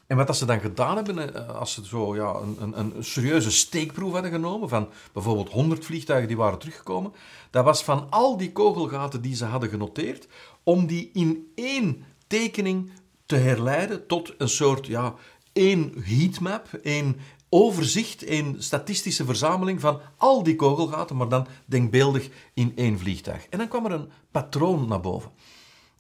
En 0.07 0.17
wat 0.17 0.27
dat 0.27 0.37
ze 0.37 0.47
dan 0.47 0.61
gedaan 0.61 0.97
hebben, 0.97 1.35
eh, 1.35 1.57
als 1.57 1.73
ze 1.73 1.87
zo 1.87 2.15
ja, 2.15 2.35
een, 2.35 2.57
een, 2.61 2.79
een, 2.97 3.05
serieuze 3.05 3.51
steekproef 3.51 4.13
hadden 4.13 4.31
genomen 4.31 4.69
van 4.69 4.89
bijvoorbeeld 5.13 5.51
100 5.51 5.85
vliegtuigen 5.85 6.29
die 6.29 6.37
waren 6.37 6.59
teruggekomen, 6.59 7.13
dat 7.51 7.65
was 7.65 7.85
van 7.85 8.07
al 8.11 8.37
die 8.37 8.53
kogelgaten 8.53 9.23
die 9.23 9.35
ze 9.35 9.45
hadden 9.45 9.69
genoteerd, 9.69 10.29
om 10.63 10.87
die 10.87 11.11
in 11.13 11.53
één 11.55 12.05
tekening 12.27 12.91
te 13.27 13.37
herleiden 13.37 14.07
tot 14.07 14.35
een 14.39 14.49
soort 14.49 14.87
ja, 14.87 15.15
één 15.53 15.93
heatmap, 16.03 16.69
één 16.83 17.17
overzicht, 17.49 18.23
één 18.23 18.63
statistische 18.63 19.25
verzameling 19.25 19.81
van 19.81 20.01
al 20.17 20.43
die 20.43 20.57
kogelgaten, 20.57 21.17
maar 21.17 21.29
dan 21.29 21.47
denkbeeldig 21.67 22.29
in 22.55 22.73
één 22.77 22.99
vliegtuig. 22.99 23.47
En 23.49 23.59
dan 23.59 23.69
kwam 23.69 23.85
er 23.85 23.93
een 23.93 24.11
patroon 24.31 24.89
naar 24.89 25.01
boven. 25.01 25.31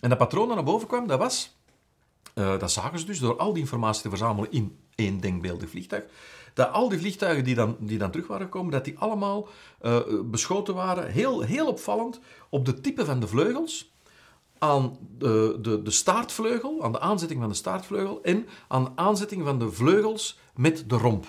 En 0.01 0.09
dat 0.09 0.19
patroon 0.19 0.47
dat 0.47 0.57
naar 0.57 0.65
boven 0.65 0.89
kwam, 0.89 1.07
dat 1.07 1.19
was 1.19 1.57
uh, 2.39 2.59
dat 2.59 2.71
zagen 2.71 2.99
ze 2.99 3.05
dus 3.05 3.19
door 3.19 3.37
al 3.37 3.53
die 3.53 3.63
informatie 3.63 4.03
te 4.03 4.09
verzamelen 4.09 4.53
in 4.53 4.79
één 4.95 5.21
denkbeeldig 5.21 5.71
vliegtuig. 5.71 6.05
Dat 6.55 6.71
al 6.71 6.89
die 6.89 6.99
vliegtuigen 6.99 7.45
die 7.45 7.55
dan, 7.55 7.77
die 7.81 7.99
dan 7.99 8.11
terug 8.11 8.27
waren 8.27 8.47
gekomen, 8.47 8.73
dat 8.73 8.85
die 8.85 8.99
allemaal 8.99 9.49
uh, 9.83 9.99
beschoten 10.25 10.75
waren, 10.75 11.11
heel, 11.11 11.41
heel 11.41 11.67
opvallend, 11.67 12.21
op 12.49 12.65
de 12.65 12.81
type 12.81 13.05
van 13.05 13.21
de 13.21 13.27
vleugels, 13.27 13.93
aan 14.59 14.97
de, 15.19 15.59
de, 15.63 15.83
de 15.83 15.91
staartvleugel, 15.91 16.83
aan 16.83 16.93
de 16.93 17.01
aanzetting 17.01 17.41
van 17.41 17.49
de 17.49 17.55
staartvleugel 17.55 18.21
en 18.23 18.47
aan 18.69 18.85
de 18.85 18.91
aanzetting 18.95 19.45
van 19.45 19.59
de 19.59 19.71
vleugels 19.73 20.39
met 20.55 20.85
de 20.87 20.97
romp. 20.97 21.27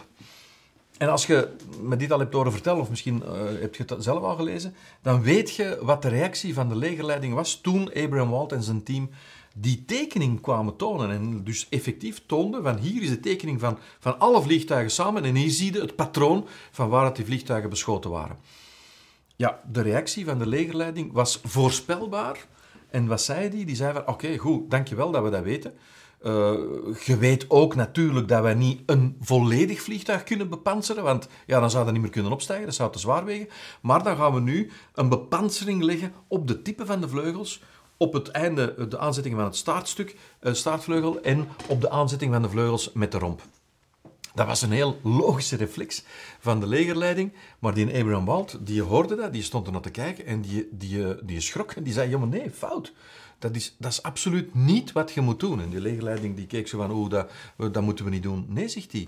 En 0.98 1.10
als 1.10 1.26
je 1.26 1.56
me 1.82 1.96
dit 1.96 2.12
al 2.12 2.20
hebt 2.20 2.34
horen 2.34 2.52
vertellen, 2.52 2.82
of 2.82 2.90
misschien 2.90 3.24
uh, 3.26 3.32
heb 3.62 3.76
je 3.76 3.84
het 3.88 4.04
zelf 4.04 4.24
al 4.24 4.36
gelezen, 4.36 4.74
dan 5.02 5.22
weet 5.22 5.56
je 5.56 5.80
wat 5.82 6.02
de 6.02 6.08
reactie 6.08 6.54
van 6.54 6.70
de 6.70 6.76
legerleiding 6.76 7.34
was 7.34 7.62
toen 7.62 7.94
Abraham 7.94 8.30
Walt 8.30 8.52
en 8.52 8.64
zijn 8.64 8.84
team 8.84 9.10
die 9.56 9.86
tekening 9.86 10.42
kwamen 10.42 10.76
tonen. 10.76 11.12
En 11.12 11.44
dus 11.44 11.68
effectief 11.70 12.22
toonden 12.26 12.64
van 12.64 12.78
hier 12.78 13.02
is 13.02 13.10
de 13.10 13.20
tekening 13.20 13.60
van, 13.60 13.78
van 14.00 14.20
alle 14.20 14.42
vliegtuigen 14.42 14.92
samen 14.92 15.24
en 15.24 15.36
hier 15.36 15.50
zie 15.50 15.74
je 15.74 15.80
het 15.80 15.96
patroon 15.96 16.48
van 16.72 16.90
waar 16.90 17.14
die 17.14 17.26
vliegtuigen 17.26 17.70
beschoten 17.70 18.10
waren. 18.10 18.38
Ja, 19.36 19.62
de 19.72 19.82
reactie 19.82 20.26
van 20.26 20.40
de 20.40 20.48
legerleiding 20.48 21.12
was 21.12 21.40
voorspelbaar. 21.44 22.48
En 22.90 23.08
wat 23.08 23.22
zei 23.22 23.50
die? 23.50 23.66
Die 23.66 23.76
zei 23.76 23.94
van, 23.94 24.08
oké, 24.08 24.38
goed, 24.38 24.70
dankjewel 24.70 25.12
dat 25.12 25.24
we 25.24 25.30
dat 25.30 25.44
weten. 25.44 25.74
Uh, 26.22 26.54
je 27.06 27.18
weet 27.18 27.50
ook 27.50 27.76
natuurlijk 27.76 28.28
dat 28.28 28.42
wij 28.42 28.54
niet 28.54 28.82
een 28.86 29.18
volledig 29.22 29.82
vliegtuig 29.82 30.24
kunnen 30.24 30.50
bepanseren, 30.50 31.04
want 31.04 31.28
ja, 31.46 31.60
dan 31.60 31.70
zou 31.70 31.84
dat 31.84 31.94
niet 31.94 32.02
meer 32.02 32.12
kunnen 32.12 32.32
opstijgen, 32.32 32.66
dat 32.66 32.76
zou 32.76 32.92
te 32.92 33.00
zwaar 33.00 33.26
wegen. 33.26 33.48
Maar 33.82 34.04
dan 34.04 34.18
gaan 34.18 34.34
we 34.34 34.40
nu 34.40 34.72
een 34.94 35.10
bepansering 35.10 35.84
leggen 35.84 36.14
op 36.28 36.48
de 36.48 36.62
type 36.62 36.86
van 36.86 37.02
de 37.02 37.10
vleugels, 37.10 37.62
op 37.98 38.14
het 38.14 38.28
einde 38.28 38.88
de 38.88 38.98
aanzetting 38.98 39.36
van 39.36 39.44
het 39.44 39.56
staartstuk, 39.56 40.16
uh, 40.42 40.54
staartvleugel 40.54 41.22
en 41.22 41.48
op 41.68 41.82
de 41.82 41.90
aanzetting 41.90 42.34
van 42.34 42.42
de 42.42 42.50
vleugels 42.50 42.92
met 42.94 43.12
de 43.12 43.18
romp. 43.18 43.42
Dat 44.38 44.48
was 44.48 44.62
een 44.62 44.72
heel 44.72 45.00
logische 45.04 45.56
reflex 45.56 46.04
van 46.40 46.60
de 46.60 46.68
legerleiding, 46.68 47.34
maar 47.60 47.74
die 47.74 48.00
Abraham 48.00 48.26
Wald, 48.26 48.58
die 48.60 48.82
hoorde 48.82 49.16
dat, 49.16 49.34
die 49.34 49.44
stond 49.44 49.66
er 49.66 49.72
naar 49.72 49.82
te 49.82 49.90
kijken 49.90 50.26
en 50.26 50.42
die, 50.42 50.68
die, 50.72 51.26
die 51.26 51.40
schrok 51.40 51.72
en 51.72 51.84
die 51.84 51.94
zei, 51.94 52.10
jongen, 52.10 52.30
nee, 52.30 52.52
fout. 52.52 52.94
Dat 53.40 53.56
is, 53.56 53.76
dat 53.78 53.92
is 53.92 54.04
absoluut 54.04 54.56
niet 54.56 54.92
wat 54.92 55.12
je 55.12 55.22
moet 55.22 55.40
doen. 55.40 55.62
En 55.62 55.70
die 55.70 55.82
legerleiding 55.82 56.36
die 56.36 56.46
keek 56.46 56.68
zo 56.68 56.78
van, 56.78 56.92
oeh, 56.92 57.10
dat, 57.10 57.32
dat 57.72 57.82
moeten 57.82 58.06
we 58.06 58.12
niet 58.12 58.24
doen. 58.24 58.46
Nee, 58.50 58.68
zegt 58.68 58.92
hij. 58.92 59.08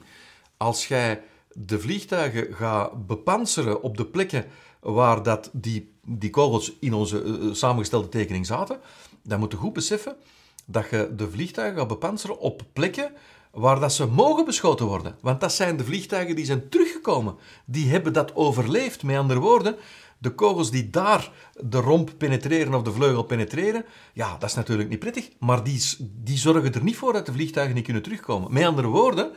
Als 0.58 0.88
jij 0.88 1.22
de 1.54 1.80
vliegtuigen 1.80 2.54
gaat 2.54 3.08
bepanseren 3.08 3.82
op 3.82 3.98
de 3.98 4.06
plekken 4.06 4.46
waar 4.80 5.24
dat 5.24 5.50
die, 5.54 5.92
die 6.06 6.30
kogels 6.30 6.74
in 6.80 6.94
onze 6.94 7.24
uh, 7.24 7.54
samengestelde 7.54 8.10
tekening 8.10 8.46
zaten, 8.46 8.80
dan 9.24 9.40
moet 9.40 9.52
je 9.52 9.58
goed 9.58 9.74
beseffen 9.74 10.16
dat 10.66 10.90
je 10.90 11.14
de 11.16 11.30
vliegtuigen 11.30 11.78
gaat 11.78 11.88
bepanseren 11.88 12.40
op 12.40 12.62
plekken 12.74 13.12
waar 13.52 13.80
dat 13.80 13.94
ze 13.94 14.06
mogen 14.06 14.46
beschoten 14.46 14.86
worden. 14.86 15.16
Want 15.22 15.40
dat 15.42 15.54
zijn 15.54 15.78
de 15.78 15.84
vliegtuigen 15.84 16.36
die 16.36 16.46
zijn 16.46 16.70
teruggekomen. 16.70 17.36
Die 17.66 17.90
hebben 17.90 18.14
dat 18.14 18.36
overleefd. 18.36 19.04
Met 19.04 19.18
andere 19.18 19.40
woorden, 19.40 19.76
de 20.18 20.36
kogels 20.36 20.72
die 20.72 20.90
daar 20.90 21.32
de 21.60 21.78
romp 21.78 22.12
penetreren 22.18 22.74
of 22.74 22.82
de 22.82 22.92
vleugel 22.92 23.24
penetreren, 23.24 23.86
ja, 24.14 24.38
dat 24.38 24.50
is 24.50 24.56
natuurlijk 24.56 24.90
niet 24.90 25.00
prettig, 25.00 25.30
maar 25.40 25.64
die, 25.64 25.84
die 26.00 26.38
zorgen 26.38 26.74
er 26.74 26.84
niet 26.84 26.98
voor 26.98 27.14
dat 27.14 27.26
de 27.26 27.32
vliegtuigen 27.32 27.76
niet 27.76 27.84
kunnen 27.84 28.04
terugkomen. 28.04 28.54
Met 28.54 28.66
andere 28.66 28.88
woorden, 28.88 29.32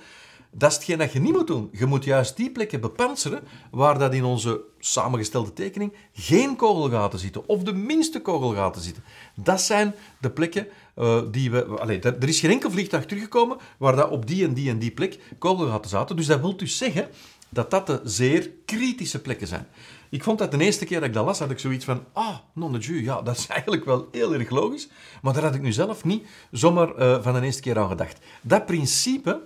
dat 0.54 0.70
is 0.70 0.76
hetgeen 0.76 0.98
dat 0.98 1.12
je 1.12 1.20
niet 1.20 1.32
moet 1.32 1.46
doen. 1.46 1.68
Je 1.72 1.86
moet 1.86 2.04
juist 2.04 2.36
die 2.36 2.50
plekken 2.50 2.80
bepanseren 2.80 3.42
waar 3.70 3.98
dat 3.98 4.14
in 4.14 4.24
onze 4.24 4.60
samengestelde 4.78 5.52
tekening 5.52 5.92
geen 6.12 6.56
kogelgaten 6.56 7.18
zitten, 7.18 7.48
of 7.48 7.62
de 7.62 7.72
minste 7.72 8.20
kogelgaten 8.20 8.82
zitten. 8.82 9.04
Dat 9.34 9.60
zijn 9.60 9.94
de 10.20 10.30
plekken 10.30 10.66
uh, 10.96 11.20
die 11.30 11.50
we... 11.50 11.64
Allee, 11.64 12.00
er 12.00 12.28
is 12.28 12.40
geen 12.40 12.50
enkel 12.50 12.70
vliegtuig 12.70 13.06
teruggekomen 13.06 13.56
waar 13.78 13.96
dat 13.96 14.10
op 14.10 14.26
die 14.26 14.44
en 14.44 14.54
die 14.54 14.70
en 14.70 14.78
die 14.78 14.90
plek 14.90 15.18
kogelgaten 15.38 15.90
zaten. 15.90 16.16
Dus 16.16 16.26
dat 16.26 16.40
wil 16.40 16.56
dus 16.56 16.76
zeggen 16.76 17.08
dat 17.48 17.70
dat 17.70 17.86
de 17.86 18.00
zeer 18.04 18.50
kritische 18.64 19.20
plekken 19.20 19.46
zijn. 19.46 19.66
Ik 20.10 20.22
vond 20.22 20.38
dat 20.38 20.50
de 20.50 20.58
eerste 20.58 20.84
keer 20.84 20.98
dat 20.98 21.08
ik 21.08 21.14
dat 21.14 21.24
las, 21.24 21.38
had 21.38 21.50
ik 21.50 21.58
zoiets 21.58 21.84
van, 21.84 22.04
ah, 22.12 22.36
non 22.52 22.72
de 22.72 22.78
jus, 22.78 23.00
ja, 23.00 23.22
dat 23.22 23.36
is 23.36 23.46
eigenlijk 23.56 23.84
wel 23.84 24.08
heel 24.10 24.34
erg 24.34 24.50
logisch. 24.50 24.88
Maar 25.22 25.32
daar 25.32 25.42
had 25.42 25.54
ik 25.54 25.62
nu 25.62 25.72
zelf 25.72 26.04
niet 26.04 26.26
zomaar 26.50 26.98
uh, 26.98 27.22
van 27.22 27.34
de 27.34 27.40
eerste 27.40 27.62
keer 27.62 27.78
aan 27.78 27.88
gedacht. 27.88 28.18
Dat 28.42 28.66
principe 28.66 29.40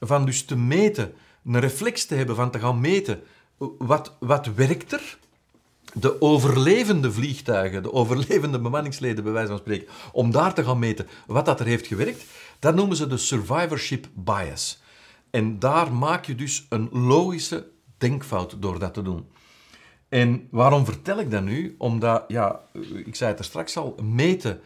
van 0.00 0.24
dus 0.24 0.44
te 0.44 0.56
meten, 0.56 1.12
een 1.44 1.60
reflex 1.60 2.04
te 2.06 2.14
hebben 2.14 2.36
van 2.36 2.50
te 2.50 2.58
gaan 2.58 2.80
meten, 2.80 3.22
wat, 3.78 4.16
wat 4.20 4.46
werkt 4.46 4.92
er? 4.92 5.18
De 5.92 6.20
overlevende 6.20 7.12
vliegtuigen, 7.12 7.82
de 7.82 7.92
overlevende 7.92 8.60
bemanningsleden, 8.60 9.24
bij 9.24 9.32
wijze 9.32 9.48
van 9.48 9.58
spreken, 9.58 9.88
om 10.12 10.30
daar 10.30 10.54
te 10.54 10.64
gaan 10.64 10.78
meten 10.78 11.06
wat 11.26 11.44
dat 11.44 11.60
er 11.60 11.66
heeft 11.66 11.86
gewerkt, 11.86 12.24
dat 12.58 12.74
noemen 12.74 12.96
ze 12.96 13.06
de 13.06 13.16
survivorship 13.16 14.06
bias. 14.14 14.82
En 15.30 15.58
daar 15.58 15.92
maak 15.92 16.24
je 16.24 16.34
dus 16.34 16.66
een 16.68 16.88
logische 16.92 17.66
denkfout 17.98 18.56
door 18.58 18.78
dat 18.78 18.94
te 18.94 19.02
doen. 19.02 19.26
En 20.08 20.48
waarom 20.50 20.84
vertel 20.84 21.20
ik 21.20 21.30
dat 21.30 21.42
nu? 21.42 21.74
Omdat, 21.78 22.24
ja, 22.28 22.60
ik 23.04 23.14
zei 23.14 23.30
het 23.30 23.38
er 23.38 23.44
straks 23.44 23.76
al, 23.76 23.94
meten 24.02 24.60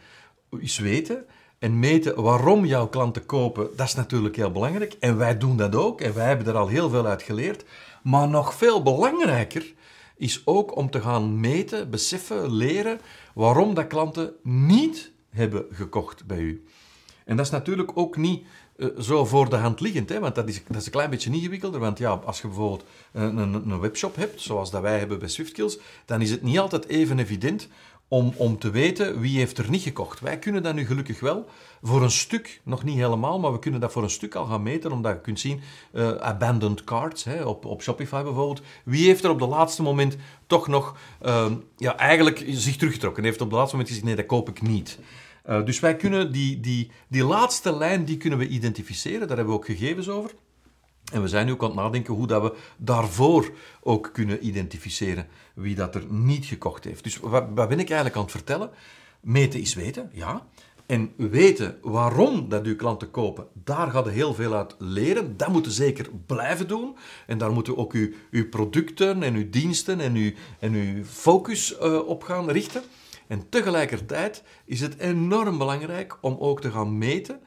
is 0.59 0.77
weten. 0.77 1.25
En 1.63 1.79
meten 1.79 2.21
waarom 2.21 2.65
jouw 2.65 2.87
klanten 2.87 3.25
kopen, 3.25 3.69
dat 3.75 3.87
is 3.87 3.93
natuurlijk 3.93 4.35
heel 4.35 4.51
belangrijk. 4.51 4.95
En 4.99 5.17
wij 5.17 5.37
doen 5.37 5.57
dat 5.57 5.75
ook. 5.75 6.01
En 6.01 6.13
wij 6.13 6.27
hebben 6.27 6.47
er 6.47 6.57
al 6.57 6.67
heel 6.67 6.89
veel 6.89 7.05
uit 7.05 7.21
geleerd. 7.21 7.63
Maar 8.01 8.27
nog 8.27 8.53
veel 8.53 8.83
belangrijker 8.83 9.73
is 10.15 10.41
ook 10.45 10.75
om 10.75 10.89
te 10.89 11.01
gaan 11.01 11.39
meten, 11.39 11.89
beseffen, 11.89 12.53
leren 12.53 12.99
waarom 13.33 13.73
dat 13.73 13.87
klanten 13.87 14.33
niet 14.43 15.11
hebben 15.29 15.65
gekocht 15.71 16.25
bij 16.25 16.39
u. 16.39 16.65
En 17.25 17.35
dat 17.37 17.45
is 17.45 17.51
natuurlijk 17.51 17.91
ook 17.93 18.17
niet 18.17 18.45
uh, 18.77 18.87
zo 18.99 19.25
voor 19.25 19.49
de 19.49 19.55
hand 19.55 19.79
liggend, 19.79 20.09
hè, 20.09 20.19
want 20.19 20.35
dat 20.35 20.47
is, 20.47 20.63
dat 20.67 20.77
is 20.77 20.85
een 20.85 20.91
klein 20.91 21.09
beetje 21.09 21.31
ingewikkelder. 21.31 21.79
Want 21.79 21.97
ja, 21.97 22.21
als 22.25 22.41
je 22.41 22.47
bijvoorbeeld 22.47 22.83
een, 23.11 23.37
een, 23.37 23.53
een 23.53 23.79
webshop 23.79 24.15
hebt, 24.15 24.41
zoals 24.41 24.71
dat 24.71 24.81
wij 24.81 24.99
hebben 24.99 25.19
bij 25.19 25.27
SwiftKills, 25.27 25.77
dan 26.05 26.21
is 26.21 26.31
het 26.31 26.41
niet 26.41 26.59
altijd 26.59 26.87
even 26.87 27.19
evident 27.19 27.67
om, 28.13 28.33
om 28.37 28.57
te 28.57 28.69
weten 28.69 29.19
wie 29.19 29.37
heeft 29.37 29.57
er 29.57 29.69
niet 29.69 29.81
gekocht. 29.81 30.19
Wij 30.19 30.39
kunnen 30.39 30.63
dat 30.63 30.75
nu 30.75 30.85
gelukkig 30.85 31.19
wel 31.19 31.45
voor 31.81 32.03
een 32.03 32.11
stuk, 32.11 32.61
nog 32.63 32.83
niet 32.83 32.95
helemaal, 32.95 33.39
maar 33.39 33.51
we 33.51 33.59
kunnen 33.59 33.79
dat 33.79 33.91
voor 33.91 34.03
een 34.03 34.09
stuk 34.09 34.35
al 34.35 34.45
gaan 34.45 34.63
meten, 34.63 34.91
omdat 34.91 35.13
je 35.13 35.21
kunt 35.21 35.39
zien, 35.39 35.61
uh, 35.93 36.11
abandoned 36.11 36.83
carts, 36.83 37.23
hè, 37.23 37.43
op, 37.43 37.65
op 37.65 37.81
Shopify 37.81 38.23
bijvoorbeeld, 38.23 38.61
wie 38.85 39.05
heeft 39.05 39.23
er 39.23 39.29
op 39.29 39.39
de 39.39 39.47
laatste 39.47 39.81
moment 39.81 40.17
toch 40.47 40.67
nog, 40.67 40.97
uh, 41.25 41.51
ja, 41.77 41.97
eigenlijk 41.97 42.43
zich 42.47 42.75
teruggetrokken, 42.75 43.23
heeft 43.23 43.41
op 43.41 43.47
het 43.47 43.57
laatste 43.57 43.75
moment 43.75 43.93
gezegd, 43.93 44.07
nee, 44.07 44.17
dat 44.17 44.25
koop 44.25 44.49
ik 44.49 44.61
niet. 44.61 44.99
Uh, 45.49 45.65
dus 45.65 45.79
wij 45.79 45.95
kunnen 45.95 46.31
die, 46.31 46.59
die, 46.59 46.91
die 47.07 47.23
laatste 47.23 47.75
lijn, 47.75 48.05
die 48.05 48.17
kunnen 48.17 48.39
we 48.39 48.47
identificeren, 48.47 49.27
daar 49.27 49.37
hebben 49.37 49.55
we 49.55 49.59
ook 49.59 49.65
gegevens 49.65 50.09
over. 50.09 50.31
En 51.11 51.21
we 51.21 51.27
zijn 51.27 51.45
nu 51.45 51.51
ook 51.51 51.61
aan 51.61 51.67
het 51.67 51.77
nadenken 51.77 52.13
hoe 52.13 52.27
dat 52.27 52.41
we 52.41 52.57
daarvoor 52.77 53.51
ook 53.81 54.09
kunnen 54.13 54.45
identificeren 54.45 55.27
wie 55.53 55.75
dat 55.75 55.95
er 55.95 56.05
niet 56.09 56.45
gekocht 56.45 56.83
heeft. 56.83 57.03
Dus 57.03 57.17
wat, 57.17 57.45
wat 57.55 57.69
ben 57.69 57.79
ik 57.79 57.87
eigenlijk 57.87 58.15
aan 58.15 58.21
het 58.21 58.31
vertellen? 58.31 58.69
Meten 59.19 59.59
is 59.59 59.73
weten, 59.73 60.09
ja. 60.13 60.45
En 60.85 61.13
weten 61.15 61.77
waarom 61.81 62.49
dat 62.49 62.65
uw 62.65 62.75
klanten 62.75 63.11
kopen, 63.11 63.47
daar 63.53 63.91
gaat 63.91 64.09
heel 64.09 64.33
veel 64.33 64.53
uit 64.53 64.75
leren. 64.77 65.37
Dat 65.37 65.47
moeten 65.47 65.71
zeker 65.71 66.09
blijven 66.25 66.67
doen. 66.67 66.95
En 67.27 67.37
daar 67.37 67.51
moeten 67.51 67.77
ook 67.77 67.93
uw, 67.93 68.09
uw 68.31 68.49
producten 68.49 69.23
en 69.23 69.35
uw 69.35 69.49
diensten 69.49 69.99
en 69.99 70.15
uw, 70.15 70.31
en 70.59 70.73
uw 70.73 71.03
focus 71.03 71.75
uh, 71.81 72.07
op 72.07 72.23
gaan 72.23 72.49
richten. 72.49 72.81
En 73.27 73.49
tegelijkertijd 73.49 74.43
is 74.65 74.81
het 74.81 74.97
enorm 74.97 75.57
belangrijk 75.57 76.17
om 76.21 76.37
ook 76.39 76.61
te 76.61 76.71
gaan 76.71 76.97
meten, 76.97 77.39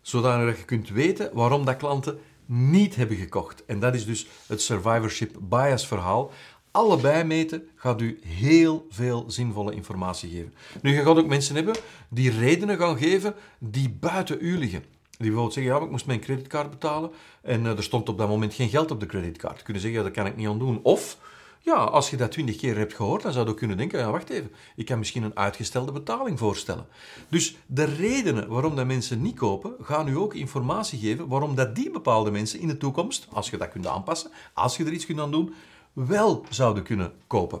zodat 0.00 0.58
je 0.58 0.64
kunt 0.64 0.88
weten 0.88 1.30
waarom 1.32 1.64
dat 1.64 1.76
klanten 1.76 2.18
niet 2.46 2.96
hebben 2.96 3.16
gekocht. 3.16 3.64
En 3.64 3.80
dat 3.80 3.94
is 3.94 4.06
dus 4.06 4.26
het 4.46 4.62
survivorship 4.62 5.36
bias 5.40 5.86
verhaal. 5.86 6.30
Allebei 6.70 7.24
meten 7.24 7.68
gaat 7.76 8.00
u 8.00 8.18
heel 8.26 8.86
veel 8.90 9.24
zinvolle 9.26 9.74
informatie 9.74 10.30
geven. 10.30 10.54
Nu, 10.82 10.94
je 10.94 11.02
gaat 11.02 11.16
ook 11.16 11.26
mensen 11.26 11.54
hebben 11.54 11.74
die 12.08 12.30
redenen 12.30 12.78
gaan 12.78 12.98
geven 12.98 13.34
die 13.58 13.90
buiten 13.90 14.38
u 14.40 14.58
liggen. 14.58 14.80
Die 15.10 15.26
bijvoorbeeld 15.26 15.52
zeggen, 15.52 15.72
ja, 15.72 15.80
ik 15.80 15.90
moest 15.90 16.06
mijn 16.06 16.20
creditcard 16.20 16.70
betalen 16.70 17.10
en 17.42 17.64
uh, 17.64 17.76
er 17.76 17.82
stond 17.82 18.08
op 18.08 18.18
dat 18.18 18.28
moment 18.28 18.54
geen 18.54 18.68
geld 18.68 18.90
op 18.90 19.00
de 19.00 19.06
creditcard. 19.06 19.62
Kunnen 19.62 19.82
zeggen, 19.82 20.00
ja, 20.00 20.06
dat 20.06 20.16
kan 20.16 20.26
ik 20.26 20.36
niet 20.36 20.48
aan 20.48 20.58
doen. 20.58 20.80
Of, 20.82 21.18
ja, 21.64 21.74
als 21.74 22.10
je 22.10 22.16
dat 22.16 22.32
twintig 22.32 22.56
keer 22.56 22.76
hebt 22.76 22.94
gehoord, 22.94 23.22
dan 23.22 23.32
zou 23.32 23.48
je 23.48 23.54
kunnen 23.54 23.76
denken, 23.76 23.98
ja, 23.98 24.10
wacht 24.10 24.30
even, 24.30 24.50
ik 24.76 24.86
kan 24.86 24.98
misschien 24.98 25.22
een 25.22 25.36
uitgestelde 25.36 25.92
betaling 25.92 26.38
voorstellen. 26.38 26.86
Dus 27.28 27.56
de 27.66 27.84
redenen 27.84 28.48
waarom 28.48 28.76
dat 28.76 28.86
mensen 28.86 29.22
niet 29.22 29.36
kopen, 29.36 29.74
gaan 29.80 30.08
u 30.08 30.16
ook 30.16 30.34
informatie 30.34 30.98
geven 30.98 31.28
waarom 31.28 31.54
dat 31.54 31.74
die 31.74 31.90
bepaalde 31.90 32.30
mensen 32.30 32.60
in 32.60 32.68
de 32.68 32.76
toekomst, 32.76 33.26
als 33.30 33.50
je 33.50 33.56
dat 33.56 33.68
kunt 33.68 33.86
aanpassen, 33.86 34.30
als 34.54 34.76
je 34.76 34.84
er 34.84 34.92
iets 34.92 35.06
kunt 35.06 35.20
aan 35.20 35.30
doen, 35.30 35.54
wel 35.92 36.44
zouden 36.50 36.82
kunnen 36.82 37.12
kopen. 37.26 37.60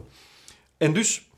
En 0.76 0.92
dus, 0.92 1.28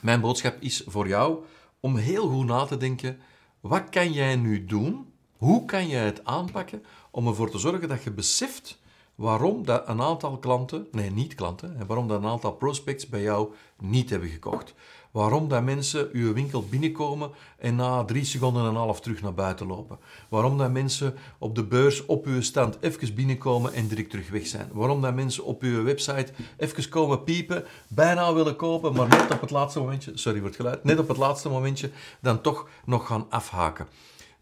mijn 0.00 0.20
boodschap 0.20 0.56
is 0.60 0.82
voor 0.86 1.08
jou 1.08 1.44
om 1.80 1.96
heel 1.96 2.28
goed 2.28 2.46
na 2.46 2.64
te 2.64 2.76
denken, 2.76 3.18
wat 3.60 3.88
kan 3.88 4.12
jij 4.12 4.36
nu 4.36 4.64
doen? 4.64 5.12
Hoe 5.36 5.64
kan 5.64 5.88
jij 5.88 6.04
het 6.04 6.24
aanpakken 6.24 6.84
om 7.10 7.26
ervoor 7.26 7.50
te 7.50 7.58
zorgen 7.58 7.88
dat 7.88 8.02
je 8.02 8.10
beseft 8.10 8.78
waarom 9.18 9.64
dat 9.64 9.88
een 9.88 10.00
aantal 10.00 10.38
klanten, 10.38 10.86
nee 10.92 11.10
niet 11.10 11.34
klanten, 11.34 11.76
en 11.78 11.86
waarom 11.86 12.08
dat 12.08 12.22
een 12.22 12.28
aantal 12.28 12.52
prospects 12.52 13.08
bij 13.08 13.22
jou 13.22 13.52
niet 13.80 14.10
hebben 14.10 14.28
gekocht. 14.28 14.74
Waarom 15.10 15.48
dat 15.48 15.62
mensen 15.62 16.08
uw 16.12 16.32
winkel 16.32 16.64
binnenkomen 16.68 17.30
en 17.58 17.76
na 17.76 18.04
drie 18.04 18.24
seconden 18.24 18.62
en 18.62 18.68
een 18.68 18.74
half 18.74 19.00
terug 19.00 19.22
naar 19.22 19.34
buiten 19.34 19.66
lopen. 19.66 19.98
Waarom 20.28 20.58
dat 20.58 20.70
mensen 20.70 21.14
op 21.38 21.54
de 21.54 21.64
beurs 21.64 22.06
op 22.06 22.26
uw 22.26 22.42
stand 22.42 22.78
even 22.80 23.14
binnenkomen 23.14 23.72
en 23.72 23.88
direct 23.88 24.10
terug 24.10 24.30
weg 24.30 24.46
zijn. 24.46 24.68
Waarom 24.72 25.02
dat 25.02 25.14
mensen 25.14 25.44
op 25.44 25.62
uw 25.62 25.82
website 25.82 26.32
even 26.56 26.88
komen 26.88 27.24
piepen, 27.24 27.64
bijna 27.88 28.34
willen 28.34 28.56
kopen, 28.56 28.94
maar 28.94 29.08
net 29.08 29.30
op 29.30 29.40
het 29.40 29.50
laatste 29.50 29.80
momentje, 29.80 30.12
sorry 30.14 30.38
voor 30.38 30.48
het 30.48 30.56
geluid, 30.56 30.84
net 30.84 30.98
op 30.98 31.08
het 31.08 31.16
laatste 31.16 31.48
momentje 31.48 31.90
dan 32.20 32.40
toch 32.40 32.68
nog 32.84 33.06
gaan 33.06 33.26
afhaken. 33.28 33.86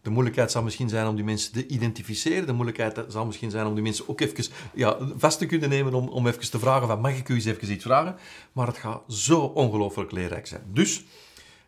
De 0.07 0.13
moeilijkheid 0.13 0.51
zal 0.51 0.63
misschien 0.63 0.89
zijn 0.89 1.07
om 1.07 1.15
die 1.15 1.25
mensen 1.25 1.51
te 1.51 1.67
identificeren. 1.67 2.45
De 2.45 2.53
moeilijkheid 2.53 3.05
zal 3.07 3.25
misschien 3.25 3.51
zijn 3.51 3.65
om 3.65 3.73
die 3.73 3.83
mensen 3.83 4.09
ook 4.09 4.21
even 4.21 4.45
ja, 4.73 4.97
vast 5.17 5.37
te 5.37 5.45
kunnen 5.45 5.69
nemen 5.69 5.93
om, 5.93 6.07
om 6.07 6.27
even 6.27 6.49
te 6.49 6.59
vragen 6.59 6.87
van 6.87 7.01
mag 7.01 7.17
ik 7.17 7.29
u 7.29 7.33
eens 7.33 7.45
even 7.45 7.71
iets 7.71 7.83
vragen? 7.83 8.15
Maar 8.51 8.67
het 8.67 8.77
gaat 8.77 9.01
zo 9.07 9.39
ongelooflijk 9.39 10.11
leerrijk 10.11 10.47
zijn. 10.47 10.61
Dus, 10.73 11.05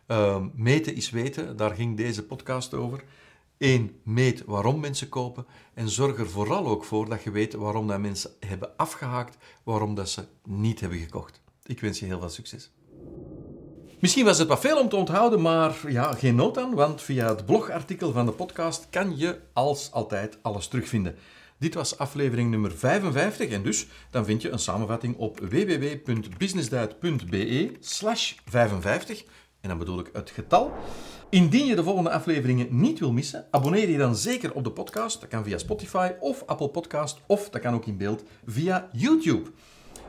uh, 0.08 0.44
meten 0.54 0.94
is 0.94 1.10
weten, 1.10 1.56
daar 1.56 1.74
ging 1.74 1.96
deze 1.96 2.22
podcast 2.22 2.74
over. 2.74 3.04
Eén, 3.58 4.00
meet 4.02 4.44
waarom 4.44 4.80
mensen 4.80 5.08
kopen 5.08 5.46
en 5.74 5.88
zorg 5.88 6.18
er 6.18 6.30
vooral 6.30 6.66
ook 6.66 6.84
voor 6.84 7.08
dat 7.08 7.22
je 7.22 7.30
weet 7.30 7.54
waarom 7.54 7.86
dat 7.86 8.00
mensen 8.00 8.30
hebben 8.46 8.76
afgehaakt, 8.76 9.36
waarom 9.62 9.94
dat 9.94 10.10
ze 10.10 10.24
niet 10.44 10.80
hebben 10.80 10.98
gekocht. 10.98 11.40
Ik 11.66 11.80
wens 11.80 11.98
je 11.98 12.06
heel 12.06 12.20
veel 12.20 12.28
succes. 12.28 12.70
Misschien 14.00 14.24
was 14.24 14.38
het 14.38 14.48
wat 14.48 14.60
veel 14.60 14.78
om 14.78 14.88
te 14.88 14.96
onthouden, 14.96 15.40
maar 15.40 15.74
ja, 15.88 16.12
geen 16.12 16.34
nood 16.34 16.58
aan, 16.58 16.74
want 16.74 17.02
via 17.02 17.28
het 17.28 17.46
blogartikel 17.46 18.12
van 18.12 18.26
de 18.26 18.32
podcast 18.32 18.86
kan 18.90 19.16
je 19.16 19.38
als 19.52 19.92
altijd 19.92 20.38
alles 20.42 20.68
terugvinden. 20.68 21.16
Dit 21.58 21.74
was 21.74 21.98
aflevering 21.98 22.50
nummer 22.50 22.72
55 22.72 23.50
en 23.50 23.62
dus 23.62 23.86
dan 24.10 24.24
vind 24.24 24.42
je 24.42 24.50
een 24.50 24.58
samenvatting 24.58 25.16
op 25.16 25.40
www.businessduit.be 25.40 27.72
slash 27.80 28.34
55 28.44 29.24
en 29.60 29.68
dan 29.68 29.78
bedoel 29.78 29.98
ik 29.98 30.10
het 30.12 30.30
getal. 30.30 30.72
Indien 31.30 31.66
je 31.66 31.76
de 31.76 31.84
volgende 31.84 32.10
afleveringen 32.10 32.66
niet 32.70 32.98
wil 32.98 33.12
missen, 33.12 33.46
abonneer 33.50 33.88
je 33.88 33.98
dan 33.98 34.16
zeker 34.16 34.54
op 34.54 34.64
de 34.64 34.72
podcast. 34.72 35.20
Dat 35.20 35.28
kan 35.28 35.44
via 35.44 35.58
Spotify 35.58 36.10
of 36.20 36.42
Apple 36.46 36.68
Podcast 36.68 37.18
of 37.26 37.50
dat 37.50 37.60
kan 37.60 37.74
ook 37.74 37.86
in 37.86 37.96
beeld 37.96 38.22
via 38.46 38.88
YouTube. 38.92 39.50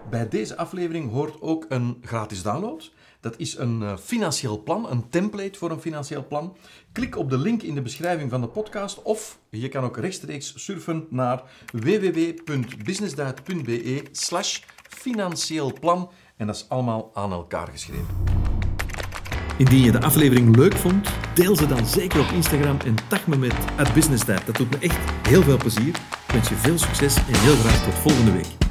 Bij 0.10 0.30
deze 0.30 0.58
aflevering 0.58 1.12
hoort 1.12 1.42
ook 1.42 1.66
een 1.70 1.98
gratis 2.02 2.44
download. 2.44 2.92
Dat 3.22 3.34
is 3.38 3.58
een 3.58 3.82
uh, 3.82 3.98
financieel 3.98 4.64
plan, 4.64 4.90
een 4.90 5.10
template 5.10 5.58
voor 5.58 5.72
een 5.72 5.82
financieel 5.82 6.28
plan. 6.28 6.58
Klik 6.92 7.18
op 7.18 7.30
de 7.30 7.38
link 7.38 7.62
in 7.62 7.76
de 7.76 7.82
beschrijving 7.82 8.30
van 8.30 8.42
de 8.42 8.48
podcast 8.48 9.02
of 9.02 9.40
je 9.50 9.70
kan 9.70 9.84
ook 9.84 9.98
rechtstreeks 9.98 10.54
surfen 10.56 11.08
naar 11.10 11.44
www.businessdiet.be 11.72 14.04
slash 14.12 14.60
financieel 14.90 15.74
plan. 15.80 16.12
En 16.38 16.48
dat 16.48 16.56
is 16.56 16.70
allemaal 16.70 17.12
aan 17.14 17.32
elkaar 17.32 17.68
geschreven. 17.68 18.08
Indien 19.58 19.84
je 19.84 19.92
de 19.92 20.02
aflevering 20.02 20.56
leuk 20.56 20.76
vond, 20.76 21.10
deel 21.34 21.56
ze 21.56 21.68
dan 21.68 21.86
zeker 21.86 22.20
op 22.20 22.28
Instagram 22.28 22.78
en 22.86 22.96
tag 23.08 23.28
me 23.28 23.38
met 23.38 23.54
@businessdiet. 23.94 24.46
Dat 24.46 24.56
doet 24.56 24.70
me 24.70 24.78
echt 24.78 24.98
heel 25.28 25.44
veel 25.44 25.58
plezier. 25.58 25.96
Ik 26.28 26.34
wens 26.34 26.50
je 26.50 26.56
veel 26.56 26.78
succes 26.78 27.16
en 27.16 27.40
heel 27.40 27.56
graag 27.56 27.84
tot 27.84 27.94
volgende 27.94 28.32
week. 28.32 28.71